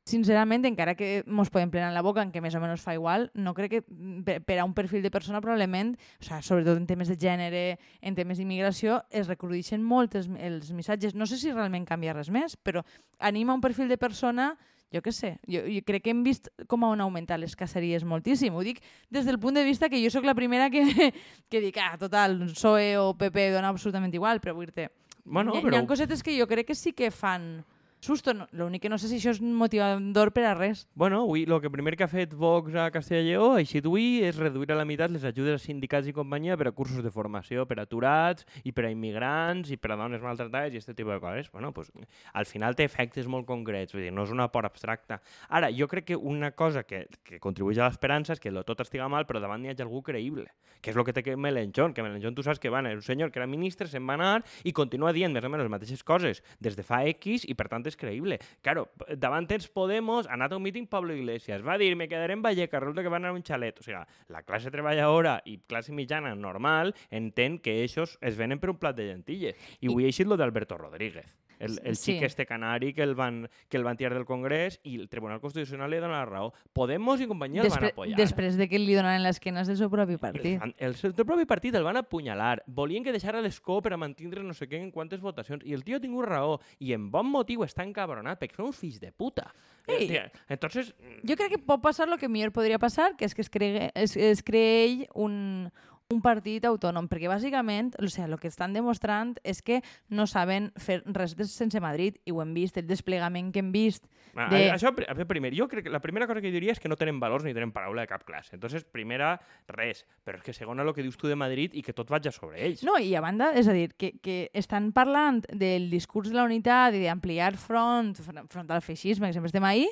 sincerament, 0.08 0.64
encara 0.66 0.96
que 0.98 1.22
mos 1.30 1.50
podem 1.52 1.70
plenar 1.70 1.92
la 1.94 2.02
boca, 2.02 2.24
en 2.24 2.32
què 2.34 2.42
més 2.42 2.56
o 2.58 2.62
menys 2.62 2.82
fa 2.82 2.96
igual, 2.96 3.28
no 3.38 3.54
crec 3.54 3.70
que 3.76 3.82
mm, 3.86 4.24
per, 4.26 4.36
per 4.42 4.58
a 4.58 4.66
un 4.66 4.74
perfil 4.74 5.04
de 5.04 5.12
persona 5.14 5.40
probablement, 5.44 5.94
o 5.94 6.26
sigui, 6.26 6.42
sobretot 6.48 6.80
en 6.80 6.88
temes 6.90 7.12
de 7.12 7.18
gènere, 7.20 7.62
en 8.02 8.18
temes 8.18 8.40
d'immigració, 8.40 9.02
es 9.10 9.30
recrudeixen 9.30 9.82
molt 9.82 10.16
els, 10.18 10.28
els 10.42 10.72
missatges. 10.74 11.14
No 11.14 11.28
sé 11.30 11.38
si 11.38 11.54
realment 11.54 11.86
canvia 11.86 12.16
res 12.16 12.32
més, 12.34 12.56
però 12.58 12.82
anima 13.20 13.54
un 13.54 13.62
perfil 13.62 13.90
de 13.92 14.00
persona 14.00 14.52
jo 14.92 15.00
què 15.00 15.12
sé, 15.14 15.36
jo, 15.48 15.62
jo 15.64 15.80
crec 15.88 16.04
que 16.04 16.12
hem 16.12 16.20
vist 16.20 16.50
com 16.68 16.82
han 16.84 17.00
augmentat 17.00 17.40
les 17.40 17.54
caceries 17.56 18.04
moltíssim. 18.04 18.52
Ho 18.52 18.64
dic 18.66 18.82
des 19.08 19.24
del 19.24 19.38
punt 19.40 19.56
de 19.56 19.64
vista 19.64 19.88
que 19.88 20.02
jo 20.02 20.10
sóc 20.12 20.26
la 20.28 20.36
primera 20.36 20.68
que, 20.70 20.82
que 21.50 21.62
dic, 21.64 21.78
ah, 21.80 21.96
total, 21.96 22.42
PSOE 22.52 22.98
o 23.00 23.12
PP 23.16 23.48
dona 23.54 23.72
absolutament 23.72 24.12
igual, 24.12 24.42
però 24.44 24.52
vull 24.58 24.68
dir-te, 24.68 24.90
bueno, 25.24 25.54
hi, 25.56 25.62
però... 25.64 25.78
hi 25.78 25.80
ha 25.80 25.88
cosetes 25.88 26.22
que 26.22 26.36
jo 26.36 26.48
crec 26.50 26.68
que 26.68 26.76
sí 26.76 26.92
que 26.92 27.10
fan 27.10 27.62
susto. 28.02 28.34
No, 28.34 28.46
L'únic 28.52 28.82
que 28.82 28.90
no 28.90 28.98
sé 28.98 29.08
si 29.08 29.16
això 29.20 29.32
és 29.32 29.40
motivador 29.40 30.32
per 30.34 30.44
a 30.48 30.54
res. 30.58 30.84
Bueno, 30.98 31.22
avui 31.22 31.44
el 31.46 31.60
que 31.62 31.70
primer 31.70 31.94
que 31.96 32.04
ha 32.04 32.10
fet 32.10 32.34
Vox 32.34 32.74
a 32.74 32.90
Castella 32.90 33.22
i 33.22 33.30
Lleó, 33.30 33.52
així 33.56 33.80
d'avui, 33.80 34.22
és 34.26 34.36
reduir 34.36 34.72
a 34.74 34.78
la 34.78 34.86
meitat 34.88 35.12
les 35.14 35.24
ajudes 35.24 35.56
als 35.56 35.66
sindicats 35.68 36.08
i 36.10 36.14
companyia 36.16 36.56
per 36.58 36.68
a 36.68 36.74
cursos 36.74 37.02
de 37.04 37.12
formació 37.14 37.66
per 37.70 37.78
a 37.78 37.86
aturats 37.86 38.46
i 38.64 38.72
per 38.74 38.86
a 38.88 38.90
immigrants 38.92 39.70
i 39.70 39.78
per 39.78 39.92
a 39.94 39.98
dones 40.00 40.22
maltratades 40.24 40.74
i 40.74 40.82
aquest 40.82 40.96
tipus 40.98 41.14
de 41.14 41.20
coses. 41.22 41.50
Bueno, 41.52 41.72
pues, 41.72 41.92
al 42.32 42.46
final 42.46 42.74
té 42.74 42.84
efectes 42.84 43.28
molt 43.30 43.46
concrets, 43.46 43.94
vull 43.94 44.02
dir, 44.02 44.12
no 44.12 44.26
és 44.26 44.34
una 44.34 44.48
por 44.52 44.66
abstracta. 44.66 45.20
Ara, 45.48 45.70
jo 45.70 45.88
crec 45.88 46.10
que 46.10 46.16
una 46.16 46.52
cosa 46.52 46.82
que, 46.82 47.06
que 47.22 47.38
contribueix 47.40 47.78
a 47.78 47.86
l'esperança 47.86 48.34
és 48.34 48.42
que 48.42 48.52
tot 48.66 48.82
estiga 48.82 49.08
mal, 49.08 49.26
però 49.26 49.40
davant 49.40 49.62
n'hi 49.62 49.70
hagi 49.72 49.86
algú 49.86 50.02
creïble, 50.02 50.48
que 50.82 50.90
és 50.90 50.98
el 50.98 51.06
que 51.06 51.14
té 51.14 51.22
que 51.22 51.36
Melenchon, 51.36 51.94
que 51.94 52.02
Melenchon 52.02 52.34
tu 52.34 52.42
saps 52.42 52.58
que 52.58 52.70
va, 52.70 52.82
és 52.90 52.98
un 52.98 53.06
senyor 53.06 53.30
que 53.30 53.38
era 53.38 53.46
ministre, 53.46 53.86
se'n 53.88 54.06
va 54.06 54.18
anar 54.18 54.42
i 54.64 54.74
continua 54.74 55.12
dient 55.14 55.32
més 55.32 55.46
o 55.46 55.50
menys 55.52 55.66
les 55.66 55.72
mateixes 55.72 56.02
coses 56.02 56.42
des 56.60 56.76
de 56.76 56.82
fa 56.86 57.02
X 57.06 57.46
i 57.46 57.54
per 57.54 57.68
tant 57.70 57.84
és 57.92 57.98
creïble. 58.00 58.38
Claro, 58.64 58.88
davant 59.20 59.46
tens 59.50 59.68
Podemos, 59.72 60.26
ha 60.26 60.36
anat 60.38 60.52
a 60.52 60.58
un 60.58 60.64
míting 60.64 60.88
Pablo 60.90 61.14
Iglesias, 61.14 61.64
va 61.66 61.78
dir, 61.80 61.92
me 61.96 62.08
quedaré 62.08 62.36
en 62.36 62.42
Vallecas, 62.44 62.82
resulta 62.82 63.04
que 63.04 63.12
van 63.12 63.24
anar 63.24 63.36
a 63.36 63.38
un 63.38 63.44
xalet. 63.46 63.78
O 63.80 63.86
sigui, 63.86 64.02
la 64.32 64.42
classe 64.48 64.72
treballadora 64.74 65.38
i 65.46 65.58
classe 65.68 65.94
mitjana 65.94 66.34
normal 66.34 66.94
entén 67.10 67.60
que 67.62 67.82
ells 67.84 68.18
es 68.20 68.40
venen 68.40 68.60
per 68.62 68.72
un 68.72 68.80
plat 68.80 68.96
de 68.96 69.10
lentilles. 69.12 69.56
I, 69.80 69.86
I... 69.86 69.92
avui 69.92 70.08
ha 70.08 70.12
eixit 70.12 70.28
lo 70.28 70.40
d'Alberto 70.40 70.80
Rodríguez 70.80 71.41
el, 71.62 71.80
el 71.84 71.96
sí. 71.96 72.12
xic 72.12 72.26
este 72.26 72.46
canari 72.46 72.92
que 72.92 73.02
el, 73.02 73.14
van, 73.14 73.48
que 73.68 73.76
el 73.76 73.84
van 73.84 73.96
tirar 73.96 74.14
del 74.14 74.26
Congrés 74.26 74.80
i 74.82 74.96
el 74.98 75.08
Tribunal 75.08 75.40
Constitucional 75.40 75.90
li 75.90 76.00
dona 76.02 76.18
la 76.18 76.26
raó. 76.26 76.52
Podemos 76.74 77.22
i 77.22 77.28
companyia 77.30 77.62
Despre 77.62 77.92
el 77.92 77.92
van 77.92 77.96
apoyar. 77.96 78.18
Després 78.18 78.58
de 78.58 78.68
que 78.68 78.80
li 78.82 78.96
donaran 78.98 79.22
l'esquena 79.22 79.62
del 79.68 79.78
seu 79.78 79.90
propi 79.92 80.18
partit. 80.20 80.58
El, 80.58 80.74
el, 80.78 80.96
seu 80.98 81.14
propi 81.14 81.46
partit 81.48 81.78
el 81.78 81.86
van 81.86 82.00
apunyalar. 82.00 82.64
Volien 82.66 83.06
que 83.06 83.14
deixara 83.14 83.42
l'escó 83.44 83.78
per 83.82 83.94
a 83.94 84.00
mantindre 84.00 84.42
no 84.42 84.56
sé 84.58 84.66
què 84.68 84.80
en 84.80 84.90
quantes 84.90 85.22
votacions. 85.22 85.62
I 85.64 85.76
el 85.78 85.86
tio 85.86 86.00
ha 86.00 86.02
tingut 86.02 86.26
raó. 86.26 86.58
I 86.82 86.96
en 86.98 87.10
bon 87.14 87.30
motiu 87.30 87.62
està 87.62 87.86
encabronat, 87.86 88.40
perquè 88.42 88.58
són 88.58 88.72
uns 88.72 88.82
fills 88.82 88.98
de 89.00 89.12
puta. 89.14 89.52
Ei, 89.86 90.10
Entonces... 90.48 90.92
Jo 91.26 91.34
crec 91.38 91.56
que 91.56 91.62
pot 91.62 91.82
passar 91.82 92.08
el 92.08 92.18
que 92.18 92.28
millor 92.30 92.52
podria 92.54 92.78
passar, 92.82 93.12
que 93.18 93.26
és 93.26 93.34
que 93.34 93.42
es, 93.42 93.50
cregue, 93.50 93.90
es, 93.98 94.16
es 94.16 94.42
creï 94.46 95.08
un, 95.14 95.70
un 96.12 96.20
partit 96.24 96.64
autònom, 96.68 97.08
perquè 97.10 97.30
bàsicament 97.30 97.92
o 97.98 98.08
sigui, 98.08 98.28
el 98.28 98.38
que 98.40 98.50
estan 98.52 98.76
demostrant 98.76 99.34
és 99.42 99.62
que 99.64 99.80
no 100.12 100.26
saben 100.30 100.70
fer 100.80 101.00
res 101.16 101.34
sense 101.50 101.80
Madrid, 101.80 102.18
i 102.24 102.32
ho 102.32 102.42
hem 102.42 102.52
vist, 102.54 102.76
el 102.78 102.86
desplegament 102.86 103.50
que 103.52 103.62
hem 103.62 103.72
vist. 103.74 104.06
Ah, 104.34 104.48
de... 104.52 104.62
Això, 104.72 104.92
primer, 105.28 105.52
jo 105.56 105.66
crec 105.68 105.86
que 105.86 105.92
la 105.92 106.00
primera 106.04 106.26
cosa 106.28 106.40
que 106.40 106.48
jo 106.48 106.56
diria 106.56 106.76
és 106.76 106.80
que 106.80 106.90
no 106.90 106.96
tenen 107.00 107.20
valors 107.20 107.44
ni 107.44 107.54
tenen 107.56 107.72
paraula 107.74 108.04
de 108.04 108.10
cap 108.10 108.24
classe. 108.28 108.54
Entonces, 108.56 108.84
primera, 108.84 109.34
res. 109.68 110.04
Però 110.24 110.38
és 110.38 110.44
que 110.44 110.54
segona, 110.56 110.84
el 110.84 110.94
que 110.96 111.04
dius 111.04 111.18
tu 111.20 111.28
de 111.30 111.36
Madrid 111.36 111.76
i 111.76 111.84
que 111.84 111.94
tot 111.96 112.10
vaig 112.12 112.28
sobre 112.32 112.60
ells. 112.64 112.84
No, 112.86 112.96
i 113.00 113.14
a 113.18 113.22
banda, 113.24 113.52
és 113.58 113.68
a 113.68 113.76
dir, 113.76 113.90
que, 113.98 114.14
que 114.22 114.36
estan 114.56 114.92
parlant 114.96 115.42
del 115.48 115.90
discurs 115.90 116.30
de 116.30 116.38
la 116.38 116.46
unitat 116.48 116.96
i 116.96 117.04
d'ampliar 117.06 117.54
front, 117.60 118.14
front 118.22 118.70
al 118.70 118.84
feixisme, 118.84 119.28
que 119.28 119.36
sempre 119.36 119.50
estem 119.50 119.66
ahí, 119.66 119.88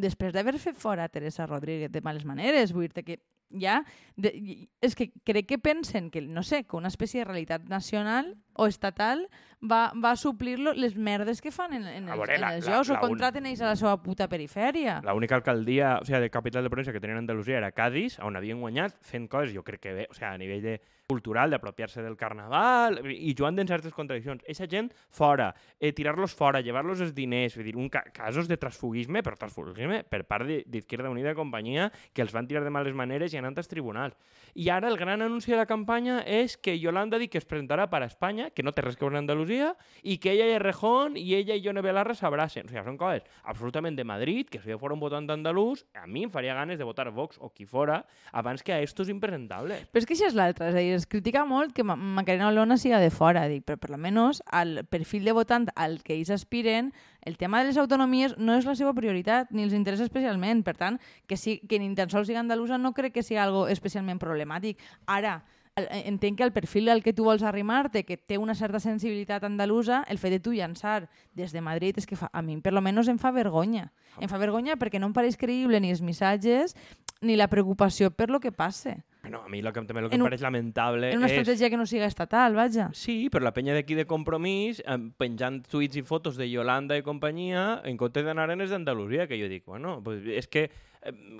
després 0.00 0.34
d'haver 0.34 0.56
fet 0.58 0.78
fora 0.80 1.08
Teresa 1.08 1.46
Rodríguez 1.46 1.92
de 1.92 2.02
males 2.04 2.24
maneres, 2.24 2.72
vull 2.72 2.88
dir 2.88 3.04
que 3.04 3.20
ja... 3.50 3.84
De, 4.20 4.34
és 4.84 4.92
que 4.98 5.06
crec 5.24 5.46
que 5.48 5.56
pensen 5.56 6.10
que, 6.12 6.20
no 6.20 6.42
sé, 6.44 6.64
que 6.68 6.76
una 6.76 6.90
espècie 6.92 7.22
de 7.22 7.28
realitat 7.28 7.64
nacional 7.70 8.34
o 8.52 8.66
estatal 8.68 9.22
va, 9.62 9.92
va 9.94 10.14
suplir 10.16 10.58
les 10.58 10.96
merdes 10.96 11.40
que 11.40 11.52
fan 11.52 11.74
en, 11.76 11.86
en, 11.86 12.08
els, 12.08 12.18
veure, 12.18 12.36
en 12.36 12.46
els 12.48 12.66
la, 12.66 12.76
jocs 12.76 12.92
la, 12.92 12.98
o 12.98 13.08
contraten 13.08 13.48
ells 13.50 13.60
a 13.60 13.72
la 13.72 13.76
seva 13.76 13.96
puta 14.02 14.28
perifèria. 14.30 15.00
L'única 15.06 15.36
alcaldia, 15.36 15.98
o 16.00 16.06
sigui, 16.08 16.22
de 16.24 16.30
capital 16.32 16.64
de 16.64 16.72
província 16.72 16.94
que 16.94 17.02
tenien 17.02 17.20
Andalusia 17.20 17.58
era 17.58 17.72
Cádiz, 17.72 18.18
on 18.24 18.38
havien 18.40 18.60
guanyat 18.60 18.96
fent 19.04 19.28
coses, 19.28 19.54
jo 19.54 19.64
crec 19.66 19.84
que 19.84 19.94
bé, 19.96 20.08
o 20.08 20.16
sigui, 20.16 20.30
a 20.30 20.38
nivell 20.40 20.64
de 20.64 20.80
cultural, 21.10 21.50
d'apropiar-se 21.50 22.04
del 22.04 22.14
carnaval, 22.16 23.00
i 23.10 23.34
jugant 23.34 23.58
en 23.58 23.66
certes 23.66 23.94
contradiccions. 23.96 24.44
Eixa 24.46 24.68
gent, 24.70 24.92
fora, 25.10 25.48
eh, 25.80 25.90
tirar-los 25.96 26.36
fora, 26.38 26.60
llevar-los 26.62 27.02
els 27.02 27.14
diners, 27.16 27.56
vull 27.58 27.66
dir, 27.66 27.74
un 27.74 27.88
ca 27.90 28.04
casos 28.14 28.46
de 28.46 28.58
transfugisme, 28.62 29.24
però 29.26 29.34
transfugisme 29.38 30.04
per 30.06 30.22
part 30.30 30.46
d'Izquierda 30.46 31.10
Unida 31.10 31.34
i 31.34 31.38
companyia, 31.38 31.88
que 32.14 32.22
els 32.22 32.34
van 32.36 32.46
tirar 32.46 32.62
de 32.62 32.70
males 32.70 32.94
maneres 32.94 33.34
i 33.34 33.40
anant 33.40 33.58
als 33.58 33.70
tribunals. 33.70 34.14
I 34.54 34.70
ara 34.70 34.86
el 34.88 34.98
gran 35.00 35.22
anunci 35.26 35.50
de 35.50 35.58
la 35.58 35.66
campanya 35.66 36.20
és 36.22 36.56
que 36.56 36.78
Yolanda 36.78 37.18
ha 37.18 37.22
dit 37.22 37.32
que 37.32 37.42
es 37.42 37.48
presentarà 37.48 37.88
per 37.90 38.04
a 38.04 38.10
Espanya, 38.10 38.50
que 38.54 38.62
no 38.62 38.70
té 38.70 38.86
res 38.86 38.94
que 38.94 39.04
veure 39.04 39.18
amb 39.18 39.26
Andalusia, 39.26 39.49
i 40.02 40.18
que 40.22 40.32
ella 40.32 40.46
i 40.54 40.58
Rejón 40.62 41.16
i 41.18 41.34
ella 41.34 41.56
i 41.58 41.60
Yone 41.64 41.82
Belarra 41.82 42.14
s'abracen. 42.14 42.66
O 42.66 42.70
sigui, 42.70 42.84
són 42.86 42.96
coses 43.00 43.22
absolutament 43.44 43.96
de 43.98 44.04
Madrid, 44.04 44.48
que 44.48 44.60
si 44.62 44.70
jo 44.70 44.78
fos 44.78 44.92
un 44.94 45.00
votant 45.02 45.26
d'andalús, 45.26 45.84
a 45.94 46.06
mi 46.06 46.24
em 46.24 46.30
faria 46.30 46.54
ganes 46.54 46.78
de 46.78 46.84
votar 46.84 47.10
Vox 47.10 47.38
o 47.40 47.50
qui 47.50 47.66
fora 47.66 48.04
abans 48.32 48.62
que 48.62 48.72
a 48.72 48.80
estos 48.80 49.08
impresentables. 49.08 49.86
Però 49.90 50.00
és 50.02 50.06
que 50.06 50.14
això 50.14 50.28
és 50.30 50.34
l'altre, 50.38 50.68
és 50.70 50.74
a 50.74 50.78
dir, 50.78 50.94
es 50.94 51.06
critica 51.06 51.44
molt 51.44 51.72
que 51.74 51.84
Ma- 51.84 51.96
Macarena 51.96 52.48
Olona 52.48 52.76
siga 52.78 53.00
de 53.00 53.10
fora, 53.10 53.46
dic, 53.48 53.64
però 53.66 53.78
per 53.80 53.90
almenys 53.94 54.42
al 54.46 54.84
perfil 54.88 55.24
de 55.24 55.32
votant 55.36 55.68
al 55.74 56.00
que 56.02 56.14
ells 56.14 56.30
aspiren, 56.30 56.92
el 57.26 57.36
tema 57.36 57.60
de 57.60 57.66
les 57.68 57.76
autonomies 57.76 58.36
no 58.38 58.54
és 58.56 58.64
la 58.64 58.74
seva 58.74 58.94
prioritat, 58.96 59.50
ni 59.52 59.62
els 59.66 59.74
interessa 59.76 60.04
especialment. 60.06 60.62
Per 60.64 60.76
tant, 60.76 60.98
que, 61.28 61.36
si, 61.36 61.58
que 61.68 61.78
ni 61.78 61.90
tan 61.94 62.08
sols 62.10 62.26
siga 62.30 62.40
andalusa 62.40 62.78
no 62.78 62.94
crec 62.96 63.12
que 63.18 63.22
sigui 63.22 63.38
algo 63.40 63.66
especialment 63.68 64.18
problemàtic. 64.20 64.78
Ara, 65.06 65.34
el- 65.36 65.59
entenc 65.76 66.36
que 66.38 66.44
el 66.44 66.52
perfil 66.52 66.88
al 66.88 67.02
que 67.02 67.12
tu 67.12 67.24
vols 67.24 67.42
arrimar-te, 67.42 68.04
que 68.04 68.16
té 68.16 68.38
una 68.38 68.54
certa 68.54 68.80
sensibilitat 68.80 69.44
andalusa, 69.44 70.02
el 70.08 70.18
fet 70.18 70.32
de 70.32 70.40
tu 70.40 70.52
llançar 70.52 71.08
des 71.34 71.52
de 71.52 71.60
Madrid 71.60 71.96
és 71.98 72.06
que 72.06 72.16
fa, 72.16 72.28
a 72.32 72.42
mi 72.42 72.58
per 72.60 72.72
lo 72.72 72.80
menos 72.82 73.08
em 73.08 73.18
fa 73.18 73.30
vergonya. 73.30 73.92
Em 74.20 74.28
fa 74.28 74.38
vergonya 74.38 74.76
perquè 74.76 74.98
no 75.00 75.06
em 75.08 75.14
pareix 75.16 75.36
creïble 75.38 75.80
ni 75.80 75.90
els 75.90 76.02
missatges 76.02 76.74
ni 77.22 77.36
la 77.36 77.48
preocupació 77.48 78.10
per 78.10 78.30
lo 78.30 78.40
que 78.40 78.52
passe. 78.52 78.98
No, 79.28 79.42
a 79.44 79.48
mi 79.52 79.60
lo 79.60 79.70
que, 79.72 79.82
també 79.84 80.00
el 80.00 80.08
que 80.08 80.14
En 80.16 80.20
em 80.20 80.24
un- 80.24 80.30
pareix 80.30 80.40
lamentable 80.40 81.10
En 81.12 81.18
una 81.18 81.26
és... 81.28 81.32
estratègia 81.36 81.68
que 81.70 81.76
no 81.76 81.84
siga 81.86 82.06
estatal, 82.06 82.54
vaja. 82.56 82.88
Sí, 82.94 83.28
però 83.30 83.44
la 83.44 83.52
penya 83.52 83.74
d'aquí 83.76 83.94
de 83.94 84.06
Compromís, 84.08 84.80
eh, 84.80 84.96
penjant 85.18 85.62
tuits 85.68 85.96
i 85.96 86.02
fotos 86.02 86.36
de 86.40 86.48
Yolanda 86.50 86.96
i 86.96 87.02
companyia, 87.04 87.82
en 87.84 87.96
comptes 88.00 88.24
d'anar 88.24 88.50
en 88.50 88.62
els 88.62 88.70
d'Andalusia, 88.72 89.26
que 89.28 89.36
jo 89.40 89.48
dic, 89.48 89.64
bueno, 89.66 90.00
pues 90.02 90.24
és 90.26 90.48
que 90.48 90.64
eh, 90.64 90.70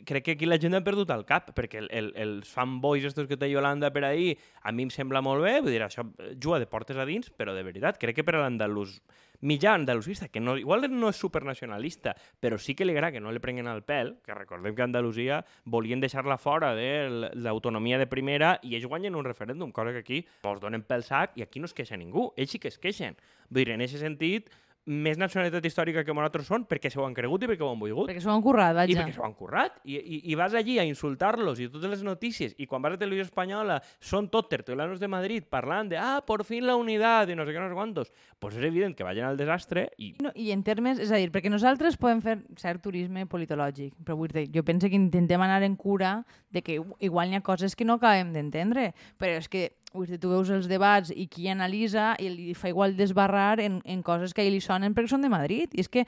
crec 0.05 0.25
que 0.25 0.35
aquí 0.37 0.47
la 0.47 0.59
gent 0.59 0.75
ha 0.79 0.83
perdut 0.85 1.11
el 1.13 1.25
cap, 1.29 1.51
perquè 1.57 1.83
el, 1.83 1.89
el, 1.93 2.13
els 2.17 2.49
fanboys 2.49 3.05
estos 3.11 3.29
que 3.29 3.37
té 3.41 3.51
Yolanda 3.51 3.93
per 3.93 4.05
ahir, 4.09 4.37
a 4.63 4.73
mi 4.73 4.87
em 4.89 4.93
sembla 4.95 5.21
molt 5.25 5.45
bé, 5.45 5.59
vull 5.61 5.75
dir, 5.75 5.83
això 5.85 6.07
eh, 6.17 6.35
juga 6.41 6.61
de 6.63 6.69
portes 6.71 6.97
a 6.97 7.09
dins, 7.09 7.29
però 7.31 7.55
de 7.57 7.65
veritat, 7.67 8.01
crec 8.01 8.21
que 8.21 8.27
per 8.27 8.39
a 8.39 8.45
l'andalús 8.45 9.01
mitjà 9.41 9.73
andalusista, 9.75 10.29
que 10.29 10.41
no, 10.41 10.57
igual 10.61 10.85
no 10.93 11.09
és 11.09 11.17
supernacionalista, 11.17 12.15
però 12.41 12.59
sí 12.61 12.75
que 12.77 12.85
li 12.85 12.93
agrada 12.93 13.15
que 13.15 13.23
no 13.25 13.33
li 13.33 13.41
prenguen 13.41 13.71
el 13.73 13.83
pèl, 13.89 14.15
que 14.25 14.37
recordem 14.37 14.75
que 14.77 14.85
Andalusia 14.85 15.41
volien 15.65 16.01
deixar-la 16.01 16.37
fora 16.39 16.75
de 16.77 17.31
l'autonomia 17.41 17.99
de 17.99 18.09
primera 18.11 18.59
i 18.63 18.77
ells 18.77 18.89
guanyen 18.89 19.17
un 19.17 19.25
referèndum, 19.25 19.73
cosa 19.73 19.95
que 19.97 20.05
aquí 20.05 20.23
els 20.45 20.61
donen 20.61 20.85
pel 20.85 21.05
sac 21.07 21.37
i 21.41 21.45
aquí 21.47 21.61
no 21.61 21.71
es 21.71 21.77
queixa 21.77 21.97
ningú, 21.97 22.31
ells 22.37 22.53
sí 22.53 22.61
que 22.61 22.69
es 22.69 22.79
queixen. 22.79 23.17
Vull 23.49 23.65
dir, 23.65 23.75
en 23.75 23.85
aquest 23.87 24.05
sentit, 24.05 24.53
més 24.87 25.19
nacionalitat 25.21 25.65
històrica 25.69 26.03
que 26.05 26.15
nosaltres 26.17 26.47
són 26.49 26.65
perquè 26.67 26.91
s'ho 26.91 27.05
han 27.05 27.15
cregut 27.15 27.43
i 27.45 27.49
perquè 27.51 27.63
ho 27.63 27.71
han 27.71 27.81
volgut. 27.81 28.09
Perquè 28.09 28.23
s'ho 28.25 28.33
han 28.33 28.43
currat, 28.43 28.73
I 28.73 28.79
vaja. 28.81 29.03
perquè 29.03 29.15
s'ho 29.15 29.25
han 29.27 29.35
currat. 29.37 29.77
I, 29.85 29.99
i, 29.99 30.21
I 30.33 30.39
vas 30.41 30.55
allí 30.57 30.79
a 30.81 30.87
insultar-los 30.89 31.61
i 31.61 31.69
totes 31.69 31.91
les 31.91 32.03
notícies. 32.03 32.55
I 32.59 32.67
quan 32.67 32.83
vas 32.83 32.97
a 32.97 33.01
Televisió 33.01 33.27
Espanyola 33.29 33.81
són 34.01 34.31
tot 34.33 34.49
tertulianos 34.51 34.99
de 35.01 35.09
Madrid 35.09 35.47
parlant 35.51 35.91
de 35.93 35.99
ah, 36.01 36.23
por 36.27 36.45
fin 36.49 36.67
la 36.67 36.77
unitat 36.81 37.31
i 37.31 37.37
no 37.37 37.45
sé 37.45 37.53
què, 37.55 37.61
no 37.61 37.69
sé 37.69 37.77
quantos. 37.77 38.13
Pues 38.41 38.57
és 38.57 38.65
evident 38.65 38.97
que 38.97 39.05
vagin 39.05 39.29
al 39.29 39.37
desastre 39.37 39.91
i 39.99 40.15
No, 40.21 40.33
I 40.35 40.51
en 40.53 40.65
termes, 40.65 40.99
és 40.99 41.13
a 41.13 41.21
dir, 41.21 41.31
perquè 41.31 41.53
nosaltres 41.53 41.97
podem 42.01 42.21
fer 42.25 42.39
cert 42.61 42.83
turisme 42.83 43.27
politològic, 43.31 43.95
però 44.05 44.17
vull 44.17 44.33
dir, 44.33 44.49
jo 44.53 44.65
penso 44.65 44.89
que 44.89 44.97
intentem 44.99 45.41
anar 45.41 45.63
en 45.63 45.77
cura 45.77 46.25
de 46.51 46.63
que 46.63 46.81
igual 46.99 47.31
n'hi 47.31 47.39
ha 47.39 47.45
coses 47.47 47.77
que 47.77 47.85
no 47.85 48.01
acabem 48.01 48.33
d'entendre, 48.33 48.91
però 49.21 49.39
és 49.39 49.49
que 49.49 49.69
tu 49.93 50.31
veus 50.31 50.51
els 50.55 50.69
debats 50.71 51.11
i 51.15 51.27
qui 51.31 51.49
analitza 51.51 52.13
i 52.19 52.29
li 52.31 52.55
fa 52.55 52.71
igual 52.71 52.95
desbarrar 52.99 53.61
en, 53.61 53.81
en 53.85 54.05
coses 54.07 54.35
que 54.35 54.43
a 54.43 54.47
ell 54.47 54.55
li 54.55 54.63
sonen 54.63 54.95
perquè 54.95 55.15
són 55.15 55.27
de 55.27 55.33
Madrid. 55.33 55.75
I 55.75 55.85
és 55.85 55.91
que 55.91 56.07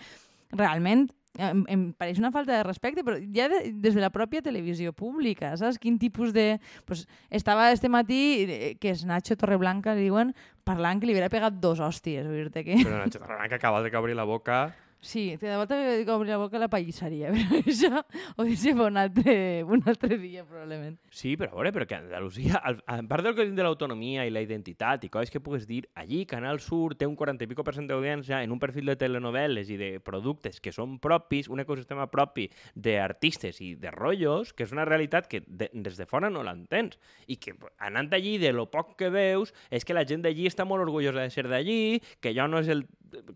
realment 0.53 1.09
em, 1.39 1.65
em 1.73 1.85
pareix 1.97 2.21
una 2.21 2.31
falta 2.33 2.53
de 2.55 2.63
respecte, 2.67 3.05
però 3.05 3.17
ja 3.35 3.49
de, 3.49 3.63
des 3.73 3.97
de 3.97 4.03
la 4.03 4.13
pròpia 4.13 4.45
televisió 4.45 4.93
pública, 4.93 5.55
saps? 5.57 5.81
Quin 5.81 5.99
tipus 5.99 6.35
de... 6.37 6.61
Pues, 6.85 7.07
estava 7.31 7.71
este 7.73 7.89
matí, 7.89 8.45
eh, 8.45 8.73
que 8.81 8.93
és 8.93 9.07
Nacho 9.09 9.37
Torreblanca, 9.41 9.97
li 9.97 10.09
diuen, 10.11 10.35
parlant 10.69 11.01
que 11.01 11.09
li 11.09 11.17
havia 11.17 11.33
pegat 11.33 11.59
dos 11.63 11.81
hòsties, 11.81 12.29
que... 12.53 12.83
però 12.85 13.01
Nacho 13.01 13.19
Torreblanca 13.23 13.57
acaba 13.57 13.83
de 13.83 13.97
obrir 13.97 14.17
la 14.17 14.29
boca 14.29 14.67
Sí, 15.03 15.37
de 15.37 15.57
volta 15.57 15.75
que 15.75 16.09
obrir 16.13 16.31
la 16.31 16.37
boca 16.39 16.61
la 16.63 16.69
pallisseria, 16.71 17.33
però 17.35 17.59
això 17.59 18.05
ho 18.39 18.45
deixem 18.47 18.79
un 18.85 18.97
altre, 19.01 19.65
un 19.67 19.83
altre 19.91 20.15
dia, 20.17 20.45
probablement. 20.47 20.95
Sí, 21.11 21.33
però 21.37 21.51
a 21.51 21.57
veure, 21.57 21.73
però 21.75 21.87
que 21.91 21.97
Andalusia, 21.97 22.61
al- 22.63 22.79
a 22.87 23.01
part 23.11 23.27
del 23.27 23.35
que 23.35 23.49
de 23.51 23.65
l'autonomia 23.67 24.23
i 24.25 24.31
la 24.31 24.45
identitat 24.47 25.03
i 25.03 25.11
coses 25.11 25.33
que 25.35 25.43
pugues 25.43 25.67
dir, 25.67 25.89
allí 25.99 26.21
Canal 26.31 26.61
Sur 26.63 26.95
té 26.95 27.09
un 27.11 27.17
40 27.19 27.43
i 27.43 27.51
pico 27.51 27.65
per 27.67 27.75
cent 27.75 27.91
d'audiència 27.91 28.45
en 28.47 28.55
un 28.55 28.63
perfil 28.63 28.87
de 28.93 28.97
telenovel·les 29.03 29.75
i 29.75 29.81
de 29.81 29.91
productes 29.99 30.61
que 30.63 30.71
són 30.71 31.01
propis, 31.03 31.51
un 31.51 31.65
ecosistema 31.67 32.07
propi 32.07 32.47
d'artistes 32.79 33.59
i 33.61 33.75
de 33.75 33.91
rotllos, 33.91 34.53
que 34.55 34.63
és 34.69 34.73
una 34.75 34.87
realitat 34.87 35.27
que 35.27 35.43
de, 35.47 35.67
des 35.75 35.99
de 35.99 36.07
fora 36.07 36.31
no 36.31 36.47
l'entens. 36.47 36.99
I 37.27 37.41
que 37.43 37.57
anant 37.83 38.15
allí, 38.15 38.37
de 38.39 38.55
lo 38.55 38.69
poc 38.71 38.95
que 39.03 39.11
veus, 39.11 39.51
és 39.71 39.83
que 39.85 39.99
la 39.99 40.07
gent 40.07 40.23
d'allí 40.23 40.47
està 40.47 40.63
molt 40.65 40.87
orgullosa 40.87 41.27
de 41.27 41.31
ser 41.35 41.49
d'allí, 41.51 41.99
que 42.23 42.31
allò 42.37 42.47
no 42.47 42.63
és 42.63 42.71
el 42.71 42.87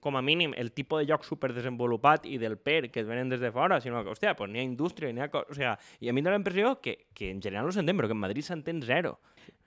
com 0.01 0.17
a 0.17 0.23
mínim, 0.23 0.53
el 0.57 0.73
tipus 0.73 1.01
de 1.03 1.07
lloc 1.11 1.25
superdesenvolupat 1.25 2.27
i 2.27 2.39
del 2.39 2.57
per 2.59 2.91
que 2.91 3.01
et 3.03 3.07
venen 3.09 3.29
des 3.33 3.41
de 3.41 3.51
fora, 3.53 3.81
sinó 3.81 4.03
que, 4.05 4.11
hòstia, 4.15 4.35
pues 4.37 4.51
n'hi 4.51 4.61
ha 4.61 4.67
indústria, 4.67 5.13
n'hi 5.13 5.21
ha... 5.25 5.31
co- 5.33 5.45
O 5.49 5.55
sigui, 5.55 5.73
i 6.01 6.09
a 6.09 6.13
mi 6.13 6.21
em 6.21 6.25
dóna 6.27 6.37
la 6.37 6.43
impressió 6.43 6.77
que, 6.81 7.07
que 7.15 7.31
en 7.31 7.41
general 7.43 7.67
no 7.67 7.73
s'entén, 7.73 7.97
però 7.97 8.09
que 8.11 8.17
en 8.17 8.23
Madrid 8.25 8.43
s'entén 8.47 8.83
zero. 8.83 9.19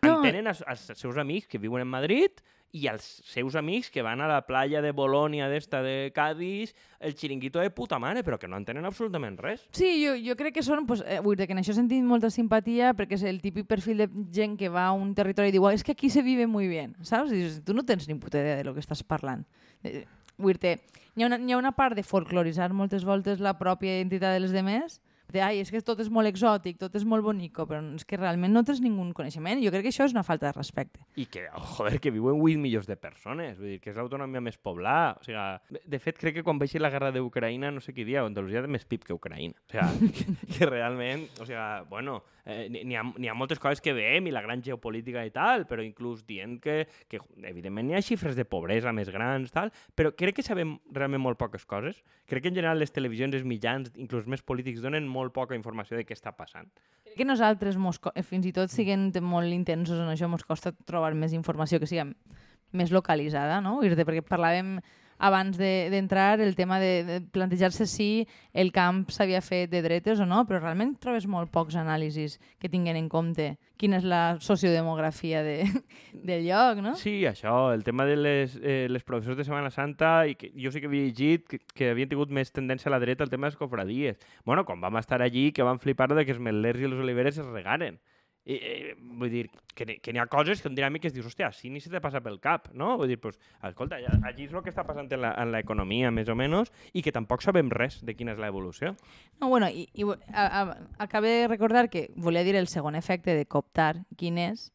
No. 0.02 0.18
Entenen 0.20 0.48
els 0.48 0.64
seus 0.96 1.18
amics 1.18 1.48
que 1.48 1.60
viuen 1.60 1.82
en 1.84 1.92
Madrid 1.92 2.42
i 2.72 2.86
els 2.92 3.06
seus 3.26 3.56
amics 3.58 3.90
que 3.90 4.04
van 4.06 4.22
a 4.22 4.28
la 4.30 4.44
playa 4.46 4.82
de 4.86 4.92
Bolònia 4.94 5.48
d'esta 5.50 5.82
de 5.82 6.12
Cádiz, 6.14 6.76
el 7.00 7.16
xiringuito 7.18 7.60
de 7.60 7.72
puta 7.74 7.98
mare, 8.00 8.24
però 8.24 8.38
que 8.38 8.48
no 8.48 8.60
entenen 8.60 8.86
absolutament 8.86 9.40
res. 9.42 9.66
Sí, 9.74 9.96
jo, 10.04 10.14
jo 10.22 10.36
crec 10.38 10.54
que 10.60 10.66
són, 10.66 10.86
pues, 10.86 11.02
eh, 11.06 11.20
vull 11.26 11.38
dir 11.40 11.48
que 11.48 11.58
en 11.58 11.64
això 11.64 11.74
he 11.74 11.80
sentit 11.80 12.06
molta 12.06 12.30
simpatia 12.30 12.94
perquè 12.94 13.18
és 13.18 13.26
el 13.26 13.42
típic 13.42 13.68
perfil 13.68 14.06
de 14.06 14.10
gent 14.32 14.58
que 14.60 14.70
va 14.70 14.88
a 14.88 14.94
un 14.94 15.16
territori 15.16 15.50
i 15.50 15.52
diu, 15.52 15.66
"Ah, 15.68 15.74
és 15.74 15.84
que 15.84 15.94
aquí 15.94 16.10
se 16.10 16.22
vive 16.22 16.46
muy 16.48 16.68
bien, 16.68 16.96
saps? 17.02 17.32
I 17.32 17.36
dius, 17.36 17.64
tu 17.64 17.74
no 17.74 17.84
tens 17.84 18.08
ni 18.08 18.16
puta 18.16 18.38
idea 18.38 18.58
de 18.58 18.64
lo 18.64 18.74
que 18.74 18.82
estàs 18.82 19.04
parlant. 19.04 19.46
Eh, 19.84 20.06
vull 20.38 20.58
dir 20.60 20.80
hi 21.16 21.24
ha, 21.24 21.28
una, 21.28 21.38
hi 21.38 21.52
ha 21.52 21.58
una 21.58 21.74
part 21.76 21.96
de 21.98 22.04
folcloritzar 22.04 22.72
moltes 22.74 23.04
voltes 23.04 23.42
la 23.44 23.58
pròpia 23.60 23.98
identitat 23.98 24.34
de 24.34 24.40
les 24.40 24.54
demés, 24.56 25.02
de, 25.32 25.42
ai, 25.42 25.60
és 25.62 25.70
que 25.72 25.82
tot 25.86 26.00
és 26.02 26.10
molt 26.10 26.28
exòtic, 26.30 26.78
tot 26.82 26.96
és 26.98 27.06
molt 27.06 27.24
bonico, 27.24 27.66
però 27.70 27.80
és 27.96 28.06
que 28.06 28.18
realment 28.18 28.54
no 28.54 28.64
tens 28.68 28.82
ningú 28.82 29.06
coneixement. 29.14 29.62
Jo 29.64 29.72
crec 29.74 29.84
que 29.88 29.92
això 29.94 30.06
és 30.08 30.16
una 30.16 30.24
falta 30.24 30.48
de 30.50 30.54
respecte. 30.58 31.00
I 31.16 31.26
que, 31.30 31.46
joder, 31.76 32.00
que 32.02 32.12
viuen 32.12 32.40
8 32.42 32.58
milions 32.60 32.88
de 32.90 32.98
persones, 32.98 33.58
vull 33.60 33.76
dir, 33.76 33.80
que 33.84 33.92
és 33.94 33.98
l'autonomia 34.00 34.42
més 34.42 34.58
poblada. 34.58 35.18
O 35.20 35.24
sigui, 35.24 35.82
de- 35.86 36.00
fet, 36.00 36.18
crec 36.18 36.40
que 36.40 36.44
quan 36.44 36.60
baixi 36.60 36.80
la 36.80 36.90
guerra 36.90 37.12
d'Ucraïna, 37.12 37.72
no 37.72 37.82
sé 37.82 37.94
qui 37.94 38.04
dia, 38.08 38.24
Andalusia 38.26 38.62
té 38.66 38.68
més 38.72 38.86
PIB 38.86 39.06
que 39.06 39.14
Ucraïna. 39.14 39.56
O 39.68 39.72
sigui, 39.74 40.26
que 40.58 40.66
realment, 40.66 41.28
o 41.40 41.46
sigui, 41.46 41.86
bueno, 41.90 42.22
eh, 42.50 42.68
n'hi 42.70 42.98
ha, 42.98 43.04
ha 43.06 43.38
moltes 43.38 43.62
coses 43.62 43.82
que 43.84 43.94
veiem 43.96 44.28
i 44.28 44.34
la 44.34 44.42
gran 44.46 44.64
geopolítica 44.66 45.24
i 45.28 45.32
tal, 45.36 45.66
però 45.70 45.84
inclús 45.86 46.26
dient 46.28 46.58
que, 46.64 46.82
que 47.10 47.22
evidentment 47.48 47.92
hi 47.92 47.98
ha 47.98 48.04
xifres 48.06 48.38
de 48.38 48.46
pobresa 48.50 48.94
més 48.96 49.12
grans, 49.14 49.54
tal, 49.56 49.72
però 49.96 50.12
crec 50.18 50.40
que 50.40 50.46
sabem 50.46 50.78
realment 50.96 51.24
molt 51.24 51.40
poques 51.42 51.66
coses. 51.70 52.02
Crec 52.30 52.46
que 52.46 52.54
en 52.54 52.60
general 52.60 52.82
les 52.82 52.94
televisions, 52.96 53.36
els 53.38 53.48
mitjans, 53.48 53.94
inclús 53.98 54.28
més 54.30 54.44
polítics, 54.46 54.84
donen 54.84 55.08
molt 55.08 55.36
poca 55.36 55.58
informació 55.58 56.00
de 56.00 56.06
què 56.08 56.18
està 56.18 56.34
passant. 56.36 56.70
Crec 57.06 57.22
que 57.22 57.28
nosaltres, 57.28 57.78
mos, 57.78 58.02
eh, 58.14 58.24
fins 58.26 58.46
i 58.50 58.54
tot 58.56 58.74
siguent 58.74 59.12
molt 59.26 59.54
intensos 59.54 60.00
en 60.00 60.10
això, 60.12 60.30
ens 60.30 60.48
costa 60.48 60.74
trobar 60.86 61.14
més 61.18 61.34
informació 61.38 61.80
que 61.80 61.90
sigui 61.90 62.06
més 62.72 62.92
localitzada, 62.94 63.62
no? 63.66 63.80
Dir, 63.82 63.96
perquè 63.98 64.22
parlàvem 64.26 64.78
abans 65.20 65.58
de- 65.60 65.90
d'entrar 65.92 66.40
el 66.40 66.56
tema 66.56 66.80
de, 66.80 67.04
de 67.04 67.20
plantejar-se 67.22 67.86
si 67.86 68.28
el 68.54 68.72
camp 68.72 69.10
s'havia 69.12 69.42
fet 69.44 69.70
de 69.70 69.82
dretes 69.84 70.20
o 70.20 70.26
no, 70.26 70.46
però 70.48 70.62
realment 70.64 70.96
trobes 71.00 71.28
molt 71.28 71.52
pocs 71.52 71.76
anàlisis 71.76 72.40
que 72.58 72.70
tinguen 72.72 72.96
en 72.96 73.10
compte 73.12 73.58
quina 73.80 74.00
és 74.00 74.04
la 74.08 74.40
sociodemografia 74.40 75.44
de, 75.44 75.64
del 76.14 76.46
lloc, 76.48 76.80
no? 76.84 76.96
Sí, 76.96 77.26
això, 77.28 77.74
el 77.74 77.84
tema 77.84 78.06
de 78.06 78.16
les, 78.18 78.58
eh, 78.64 78.88
les 78.90 79.04
professors 79.04 79.38
de 79.38 79.46
Setmana 79.48 79.70
Santa, 79.72 80.26
i 80.28 80.36
que 80.36 80.52
jo 80.56 80.72
sí 80.72 80.82
que 80.82 80.88
havia 80.88 81.06
llegit 81.08 81.48
que, 81.48 81.60
que 81.76 81.92
havien 81.92 82.10
tingut 82.12 82.32
més 82.32 82.52
tendència 82.52 82.90
a 82.90 82.96
la 82.96 83.00
dreta 83.04 83.24
al 83.24 83.30
tema 83.32 83.48
de 83.48 83.52
les 83.54 83.60
cofradies. 83.60 84.20
bueno, 84.46 84.66
quan 84.66 84.82
vam 84.82 84.98
estar 84.98 85.22
allí, 85.22 85.52
que 85.52 85.64
van 85.64 85.80
flipar 85.80 86.10
de 86.14 86.26
que 86.26 86.32
els 86.32 86.40
metlers 86.40 86.80
i 86.80 86.88
les 86.88 87.00
oliveres 87.00 87.38
es 87.38 87.46
regaren. 87.46 88.00
I, 88.46 88.56
eh, 88.56 88.94
vull 88.98 89.30
dir, 89.30 89.50
que, 89.76 89.86
que 90.02 90.14
n'hi 90.14 90.20
ha 90.20 90.26
coses 90.28 90.62
que 90.62 90.70
que 90.70 91.08
es 91.08 91.14
dius, 91.14 91.26
hòstia, 91.28 91.48
així 91.48 91.70
ni 91.70 91.80
se 91.82 91.90
te 91.90 92.00
passa 92.02 92.22
pel 92.22 92.40
cap, 92.40 92.70
no? 92.74 92.98
Vull 92.98 93.08
dir, 93.08 93.20
pues, 93.20 93.38
escolta, 93.64 93.98
allí 94.24 94.46
és 94.46 94.54
el 94.54 94.64
que 94.64 94.70
està 94.72 94.86
passant 94.86 95.12
en 95.12 95.22
la- 95.22 95.36
en 95.38 95.52
l'economia, 95.52 96.10
més 96.10 96.28
o 96.30 96.36
menys, 96.36 96.72
i 96.94 97.02
que 97.04 97.12
tampoc 97.12 97.42
sabem 97.42 97.70
res 97.70 98.04
de 98.04 98.16
quina 98.16 98.32
és 98.32 98.40
l'evolució. 98.40 98.96
No, 99.40 99.50
bueno, 99.50 99.68
i, 99.70 99.88
i 99.94 100.04
a, 100.34 100.62
a, 100.62 100.78
acabé 100.98 101.42
de 101.42 101.48
recordar 101.48 101.90
que 101.90 102.10
volia 102.16 102.44
dir 102.44 102.56
el 102.56 102.68
segon 102.68 102.96
efecte 102.96 103.36
de 103.36 103.46
cooptar, 103.46 104.06
quin 104.18 104.38
és, 104.38 104.72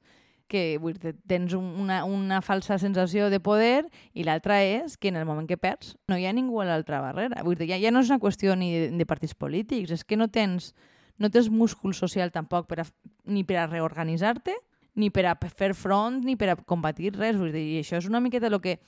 que 0.46 0.76
vull 0.78 0.94
dir, 1.00 1.14
tens 1.26 1.54
un- 1.54 1.80
una, 1.80 2.04
una 2.04 2.42
falsa 2.42 2.78
sensació 2.78 3.30
de 3.30 3.40
poder 3.40 3.86
i 4.12 4.22
l'altra 4.24 4.62
és 4.62 4.98
que 4.98 5.08
en 5.08 5.16
el 5.16 5.24
moment 5.24 5.48
que 5.48 5.56
perds 5.56 5.96
no 6.06 6.18
hi 6.18 6.26
ha 6.26 6.32
ningú 6.36 6.60
a 6.60 6.66
l'altra 6.68 7.00
barrera. 7.00 7.42
Vull 7.42 7.56
dir, 7.56 7.66
ja, 7.72 7.78
ja 7.80 7.90
no 7.90 8.00
és 8.04 8.10
una 8.12 8.20
qüestió 8.20 8.54
ni 8.54 8.70
de, 8.72 8.90
de 8.92 9.06
partits 9.06 9.34
polítics, 9.34 9.90
és 9.90 10.04
que 10.04 10.16
no 10.20 10.28
tens, 10.28 10.74
no 11.18 11.30
tens 11.30 11.48
múscul 11.50 11.94
social 11.94 12.32
tampoc 12.32 12.66
per 12.66 12.80
a, 12.82 12.86
ni 13.24 13.44
per 13.44 13.60
a 13.62 13.66
reorganitzar-te, 13.66 14.54
ni 14.94 15.10
per 15.10 15.26
a 15.26 15.36
fer 15.50 15.72
front, 15.74 16.22
ni 16.24 16.36
per 16.36 16.50
a 16.52 16.56
combatir 16.56 17.14
res. 17.16 17.36
Vull 17.36 17.52
dir, 17.54 17.80
això 17.80 17.98
és 17.98 18.06
una 18.10 18.20
miqueta 18.22 18.50
el 18.50 18.60
que 18.62 18.78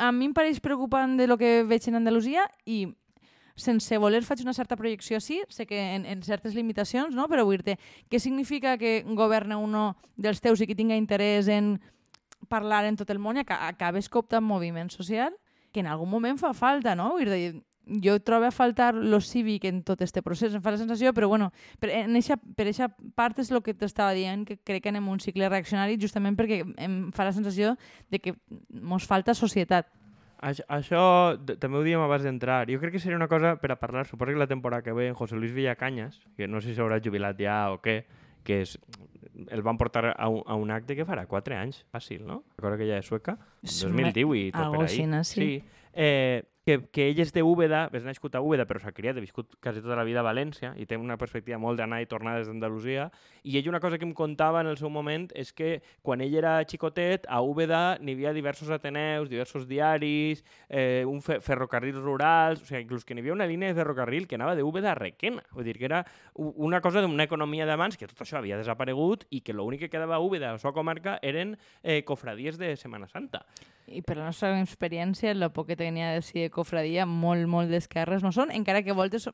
a 0.00 0.10
mi 0.12 0.30
em 0.30 0.34
pareix 0.34 0.60
preocupant 0.64 1.16
de 1.18 1.26
lo 1.26 1.36
que 1.36 1.62
veig 1.68 1.88
en 1.88 1.98
Andalusia 2.00 2.46
i 2.64 2.86
sense 3.54 3.98
voler 4.02 4.24
faig 4.26 4.40
una 4.42 4.54
certa 4.54 4.74
projecció 4.74 5.20
sí, 5.20 5.42
sé 5.48 5.66
que 5.66 5.78
en, 5.78 6.06
en 6.06 6.22
certes 6.26 6.54
limitacions, 6.54 7.14
no? 7.14 7.28
però 7.30 7.44
vull 7.46 7.62
dir 7.62 7.76
què 8.10 8.18
significa 8.18 8.78
que 8.78 9.04
governa 9.06 9.58
uno 9.62 9.94
dels 10.16 10.40
teus 10.42 10.60
i 10.60 10.66
que 10.66 10.74
tinga 10.74 10.96
interès 10.98 11.46
en 11.52 11.76
parlar 12.48 12.84
en 12.88 12.96
tot 12.96 13.10
el 13.14 13.20
món 13.22 13.38
i 13.38 13.44
aca- 13.44 13.60
acabes 13.68 14.08
cooptant 14.10 14.42
moviment 14.44 14.90
social 14.90 15.36
que 15.70 15.80
en 15.84 15.86
algun 15.90 16.10
moment 16.10 16.38
fa 16.38 16.52
falta, 16.54 16.94
no? 16.98 17.12
Vull 17.14 17.30
dir, 17.30 17.54
jo 17.86 18.18
trobo 18.20 18.46
a 18.46 18.50
faltar 18.50 18.94
lo 18.94 19.20
cívic 19.20 19.64
en 19.64 19.82
tot 19.82 20.00
este 20.02 20.22
procés, 20.22 20.54
em 20.54 20.62
fa 20.62 20.70
la 20.72 20.78
sensació, 20.80 21.12
però 21.12 21.28
bueno, 21.28 21.50
per 21.80 21.90
en 21.90 22.16
eixa, 22.16 22.36
per 22.36 22.66
eixa 22.70 22.88
part 23.14 23.38
és 23.38 23.50
el 23.50 23.62
que 23.62 23.74
t'estava 23.74 24.14
dient, 24.16 24.46
que 24.48 24.56
crec 24.56 24.82
que 24.84 24.92
anem 24.92 25.08
un 25.08 25.20
cicle 25.20 25.48
reaccionari 25.48 25.98
justament 26.00 26.36
perquè 26.36 26.62
em 26.78 27.12
fa 27.12 27.24
la 27.28 27.32
sensació 27.36 27.76
de 28.10 28.20
que 28.20 28.34
mos 28.70 29.04
falta 29.06 29.34
societat. 29.34 29.90
Això, 30.44 30.64
això 30.68 31.02
també 31.60 31.78
ho 31.78 31.84
diem 31.86 32.02
abans 32.04 32.24
d'entrar. 32.24 32.66
Jo 32.68 32.80
crec 32.80 32.92
que 32.92 33.00
seria 33.00 33.16
una 33.16 33.28
cosa 33.28 33.56
per 33.56 33.70
a 33.72 33.78
parlar, 33.80 34.06
suposo 34.06 34.32
que 34.32 34.38
la 34.38 34.46
temporada 34.50 34.82
que 34.82 34.92
ve 34.92 35.08
en 35.08 35.14
José 35.14 35.36
Luis 35.36 35.52
Villacanyas, 35.52 36.20
que 36.36 36.48
no 36.48 36.60
sé 36.60 36.72
si 36.72 36.76
s'haurà 36.76 37.00
jubilat 37.00 37.38
ja 37.40 37.70
o 37.72 37.78
què, 37.80 38.02
que 38.44 38.60
és, 38.60 38.74
el 39.48 39.62
van 39.64 39.78
portar 39.80 40.12
a 40.12 40.28
un, 40.28 40.42
a 40.44 40.54
un 40.54 40.70
acte 40.70 40.96
que 40.96 41.06
farà 41.08 41.24
4 41.26 41.56
anys, 41.56 41.84
fàcil, 41.92 42.26
no? 42.28 42.42
Recordo 42.58 42.76
que 42.82 42.88
ja 42.90 42.98
és 43.00 43.06
sueca, 43.08 43.38
Sí, 43.62 43.86
2018 43.86 44.52
tot 44.52 44.60
algo 44.66 44.82
per 44.84 44.90
ahí. 44.90 45.06
no? 45.06 45.24
Sí. 45.24 45.40
sí. 45.40 45.64
Eh, 45.94 46.42
que, 46.64 46.78
que 46.88 47.08
ell 47.10 47.20
és 47.20 47.32
de 47.34 47.42
Úbeda, 47.44 47.84
és 47.92 48.04
nascut 48.06 48.34
a 48.34 48.40
Úbeda, 48.40 48.64
però 48.64 48.80
s'ha 48.80 48.94
criat, 48.96 49.18
ha 49.18 49.22
viscut 49.22 49.52
quasi 49.62 49.82
tota 49.84 49.98
la 49.98 50.04
vida 50.08 50.22
a 50.22 50.26
València 50.26 50.72
i 50.80 50.86
té 50.88 50.96
una 50.96 51.18
perspectiva 51.20 51.58
molt 51.60 51.76
d'anar 51.78 52.00
i 52.00 52.08
tornar 52.08 52.38
des 52.38 52.48
d'Andalusia. 52.48 53.10
I 53.44 53.58
ell 53.60 53.68
una 53.68 53.80
cosa 53.84 53.98
que 54.00 54.08
em 54.08 54.14
contava 54.16 54.62
en 54.64 54.70
el 54.72 54.78
seu 54.80 54.88
moment 54.88 55.28
és 55.36 55.52
que 55.52 55.82
quan 56.02 56.24
ell 56.24 56.36
era 56.40 56.56
xicotet, 56.64 57.28
a 57.28 57.42
Úbeda 57.44 57.98
n'hi 58.00 58.16
havia 58.16 58.32
diversos 58.32 58.72
ateneus, 58.72 59.28
diversos 59.28 59.68
diaris, 59.68 60.44
eh, 60.68 61.04
un 61.06 61.20
fe 61.22 61.38
ferrocarrils 61.44 62.00
rurals, 62.00 62.64
o 62.64 62.66
sigui, 62.70 62.86
inclús 62.86 63.04
que 63.04 63.14
n'hi 63.14 63.24
havia 63.26 63.36
una 63.36 63.48
línia 63.50 63.68
de 63.68 63.76
ferrocarril 63.76 64.26
que 64.26 64.40
anava 64.40 64.56
de 64.56 64.64
Úbeda 64.64 64.94
a 64.94 64.98
Requena. 64.98 65.44
Vull 65.52 65.68
dir 65.68 65.76
que 65.76 65.84
era 65.90 66.04
una 66.34 66.80
cosa 66.80 67.04
d'una 67.04 67.28
economia 67.28 67.68
d'abans 67.68 68.00
que 68.00 68.08
tot 68.08 68.24
això 68.24 68.40
havia 68.40 68.56
desaparegut 68.56 69.28
i 69.28 69.44
que 69.44 69.52
l'únic 69.52 69.84
que 69.84 69.92
quedava 69.92 70.16
a 70.16 70.24
Úbeda, 70.24 70.48
a 70.48 70.56
la 70.56 70.64
seva 70.64 70.72
comarca, 70.72 71.18
eren 71.20 71.58
eh, 71.82 72.00
cofradies 72.08 72.56
de 72.56 72.72
Setmana 72.80 73.12
Santa. 73.12 73.44
I 73.86 74.00
per 74.02 74.16
la 74.16 74.30
nostra 74.30 74.52
experiència, 74.60 75.32
el 75.34 75.44
poc 75.52 75.68
que 75.68 75.76
tenia 75.76 76.14
de 76.14 76.22
si 76.24 76.40
de 76.40 76.50
cofradia, 76.50 77.04
molt, 77.06 77.46
molt 77.50 77.72
d'esquerres 77.72 78.24
no 78.24 78.32
són, 78.32 78.52
encara 78.54 78.82
que 78.82 78.94
a 78.94 78.96
voltes 78.96 79.28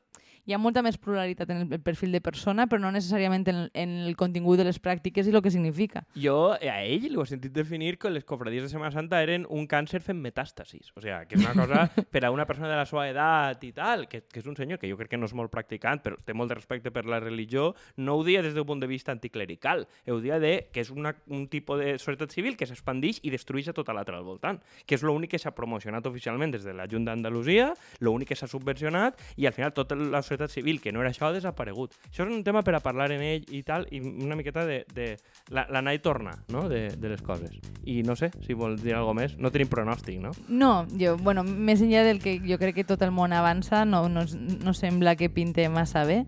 hi 0.45 0.55
ha 0.55 0.59
molta 0.59 0.81
més 0.81 0.97
pluralitat 0.97 1.49
en 1.53 1.63
el 1.63 1.81
perfil 1.83 2.11
de 2.15 2.21
persona, 2.23 2.65
però 2.67 2.81
no 2.81 2.91
necessàriament 2.93 3.45
en, 3.51 3.61
en 3.77 3.95
el 4.07 4.15
contingut 4.17 4.59
de 4.59 4.65
les 4.65 4.79
pràctiques 4.81 5.27
i 5.27 5.33
el 5.33 5.41
que 5.45 5.53
significa. 5.53 6.03
Jo 6.17 6.53
a 6.57 6.77
ell 6.81 7.07
l'ho 7.13 7.23
he 7.23 7.29
sentit 7.29 7.53
definir 7.53 7.97
que 8.01 8.09
les 8.09 8.25
cofradies 8.27 8.65
de 8.65 8.71
Setmana 8.71 8.93
Santa 8.95 9.21
eren 9.21 9.45
un 9.49 9.67
càncer 9.69 10.01
fent 10.01 10.19
metàstasis. 10.21 10.91
O 10.95 11.03
sigui, 11.03 11.13
que 11.29 11.37
és 11.37 11.45
una 11.45 11.55
cosa 11.55 11.85
per 12.13 12.25
a 12.25 12.31
una 12.33 12.47
persona 12.49 12.71
de 12.71 12.79
la 12.79 12.87
seva 12.89 13.05
edat 13.09 13.63
i 13.67 13.71
tal, 13.77 14.07
que, 14.09 14.23
que 14.25 14.41
és 14.41 14.49
un 14.49 14.57
senyor 14.57 14.81
que 14.81 14.89
jo 14.89 14.97
crec 14.99 15.13
que 15.13 15.21
no 15.21 15.29
és 15.29 15.35
molt 15.37 15.53
practicant, 15.53 16.01
però 16.01 16.17
té 16.25 16.33
molt 16.33 16.51
de 16.51 16.57
respecte 16.57 16.93
per 16.93 17.05
la 17.05 17.21
religió, 17.21 17.71
no 17.97 18.17
ho 18.17 18.25
dia 18.25 18.41
des 18.41 18.57
del 18.57 18.65
punt 18.65 18.81
de 18.81 18.89
vista 18.89 19.13
anticlerical, 19.13 19.85
ho 20.09 20.19
dia 20.23 20.41
de 20.41 20.55
que 20.73 20.81
és 20.81 20.89
una, 20.91 21.13
un 21.29 21.47
tipus 21.51 21.79
de 21.79 21.93
societat 22.01 22.33
civil 22.33 22.57
que 22.57 22.67
s'expandix 22.69 23.21
i 23.21 23.33
destrueix 23.33 23.69
a 23.69 23.77
tota 23.77 23.93
l'altra 23.93 24.17
al 24.17 24.25
voltant, 24.25 24.40
que 24.85 24.95
és 24.97 25.03
l'únic 25.05 25.31
que 25.35 25.39
s'ha 25.39 25.51
promocionat 25.55 26.05
oficialment 26.09 26.51
des 26.51 26.63
de 26.65 26.73
la 26.73 26.87
Junta 26.89 27.11
d'Andalusia, 27.13 27.71
l'únic 27.99 28.29
que 28.31 28.35
s'ha 28.35 28.47
subvencionat 28.49 29.19
i 29.37 29.45
al 29.47 29.53
final 29.53 29.73
tota 29.73 29.95
la 29.95 30.21
societat 30.21 30.49
civil, 30.51 30.81
que 30.81 30.91
no 30.91 31.01
era 31.01 31.11
això, 31.13 31.27
ha 31.29 31.33
desaparegut. 31.35 31.93
Això 32.09 32.25
és 32.27 32.33
un 32.33 32.43
tema 32.43 32.63
per 32.63 32.75
a 32.75 32.79
parlar 32.81 33.11
en 33.13 33.21
ell 33.21 33.45
i 33.53 33.61
tal, 33.63 33.85
i 33.91 34.01
una 34.01 34.35
miqueta 34.35 34.65
de, 34.65 34.81
de 34.93 35.17
la- 35.49 35.67
l'anar 35.69 35.93
i 35.93 35.99
tornar 35.99 36.35
no? 36.49 36.67
de, 36.69 36.89
de 36.97 37.09
les 37.13 37.21
coses. 37.21 37.51
I 37.85 38.01
no 38.03 38.15
sé, 38.15 38.31
si 38.45 38.53
vol 38.57 38.77
dir 38.81 38.95
alguna 38.95 39.21
més, 39.21 39.37
no 39.37 39.51
tenim 39.51 39.69
pronòstic, 39.69 40.19
no? 40.19 40.31
No, 40.49 40.87
jo, 40.99 41.15
bueno, 41.17 41.43
més 41.43 41.81
enllà 41.81 42.03
del 42.07 42.19
que 42.23 42.39
jo 42.41 42.57
crec 42.57 42.75
que 42.81 42.83
tot 42.87 43.01
el 43.05 43.11
món 43.11 43.33
avança, 43.33 43.85
no, 43.85 44.07
no, 44.09 44.25
no 44.25 44.73
sembla 44.73 45.15
que 45.15 45.29
pinte 45.29 45.67
massa 45.69 46.03
bé 46.05 46.25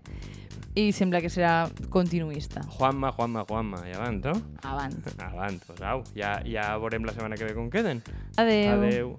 i 0.74 0.90
sembla 0.92 1.20
que 1.22 1.30
serà 1.30 1.68
continuista. 1.90 2.64
Juanma, 2.76 3.12
Juanma, 3.14 3.44
Juanma, 3.48 3.84
i 3.86 3.94
abans, 3.94 4.26
no? 4.26 4.34
Avant. 4.66 4.96
Abans, 5.28 5.62
doncs 5.68 5.82
au, 5.86 6.02
ja, 6.18 6.36
ja 6.48 6.72
veurem 6.82 7.06
la 7.06 7.14
setmana 7.14 7.38
que 7.38 7.46
ve 7.46 7.54
com 7.54 7.70
queden. 7.70 8.02
Adeu. 8.42 8.74
Adeu. 8.74 9.16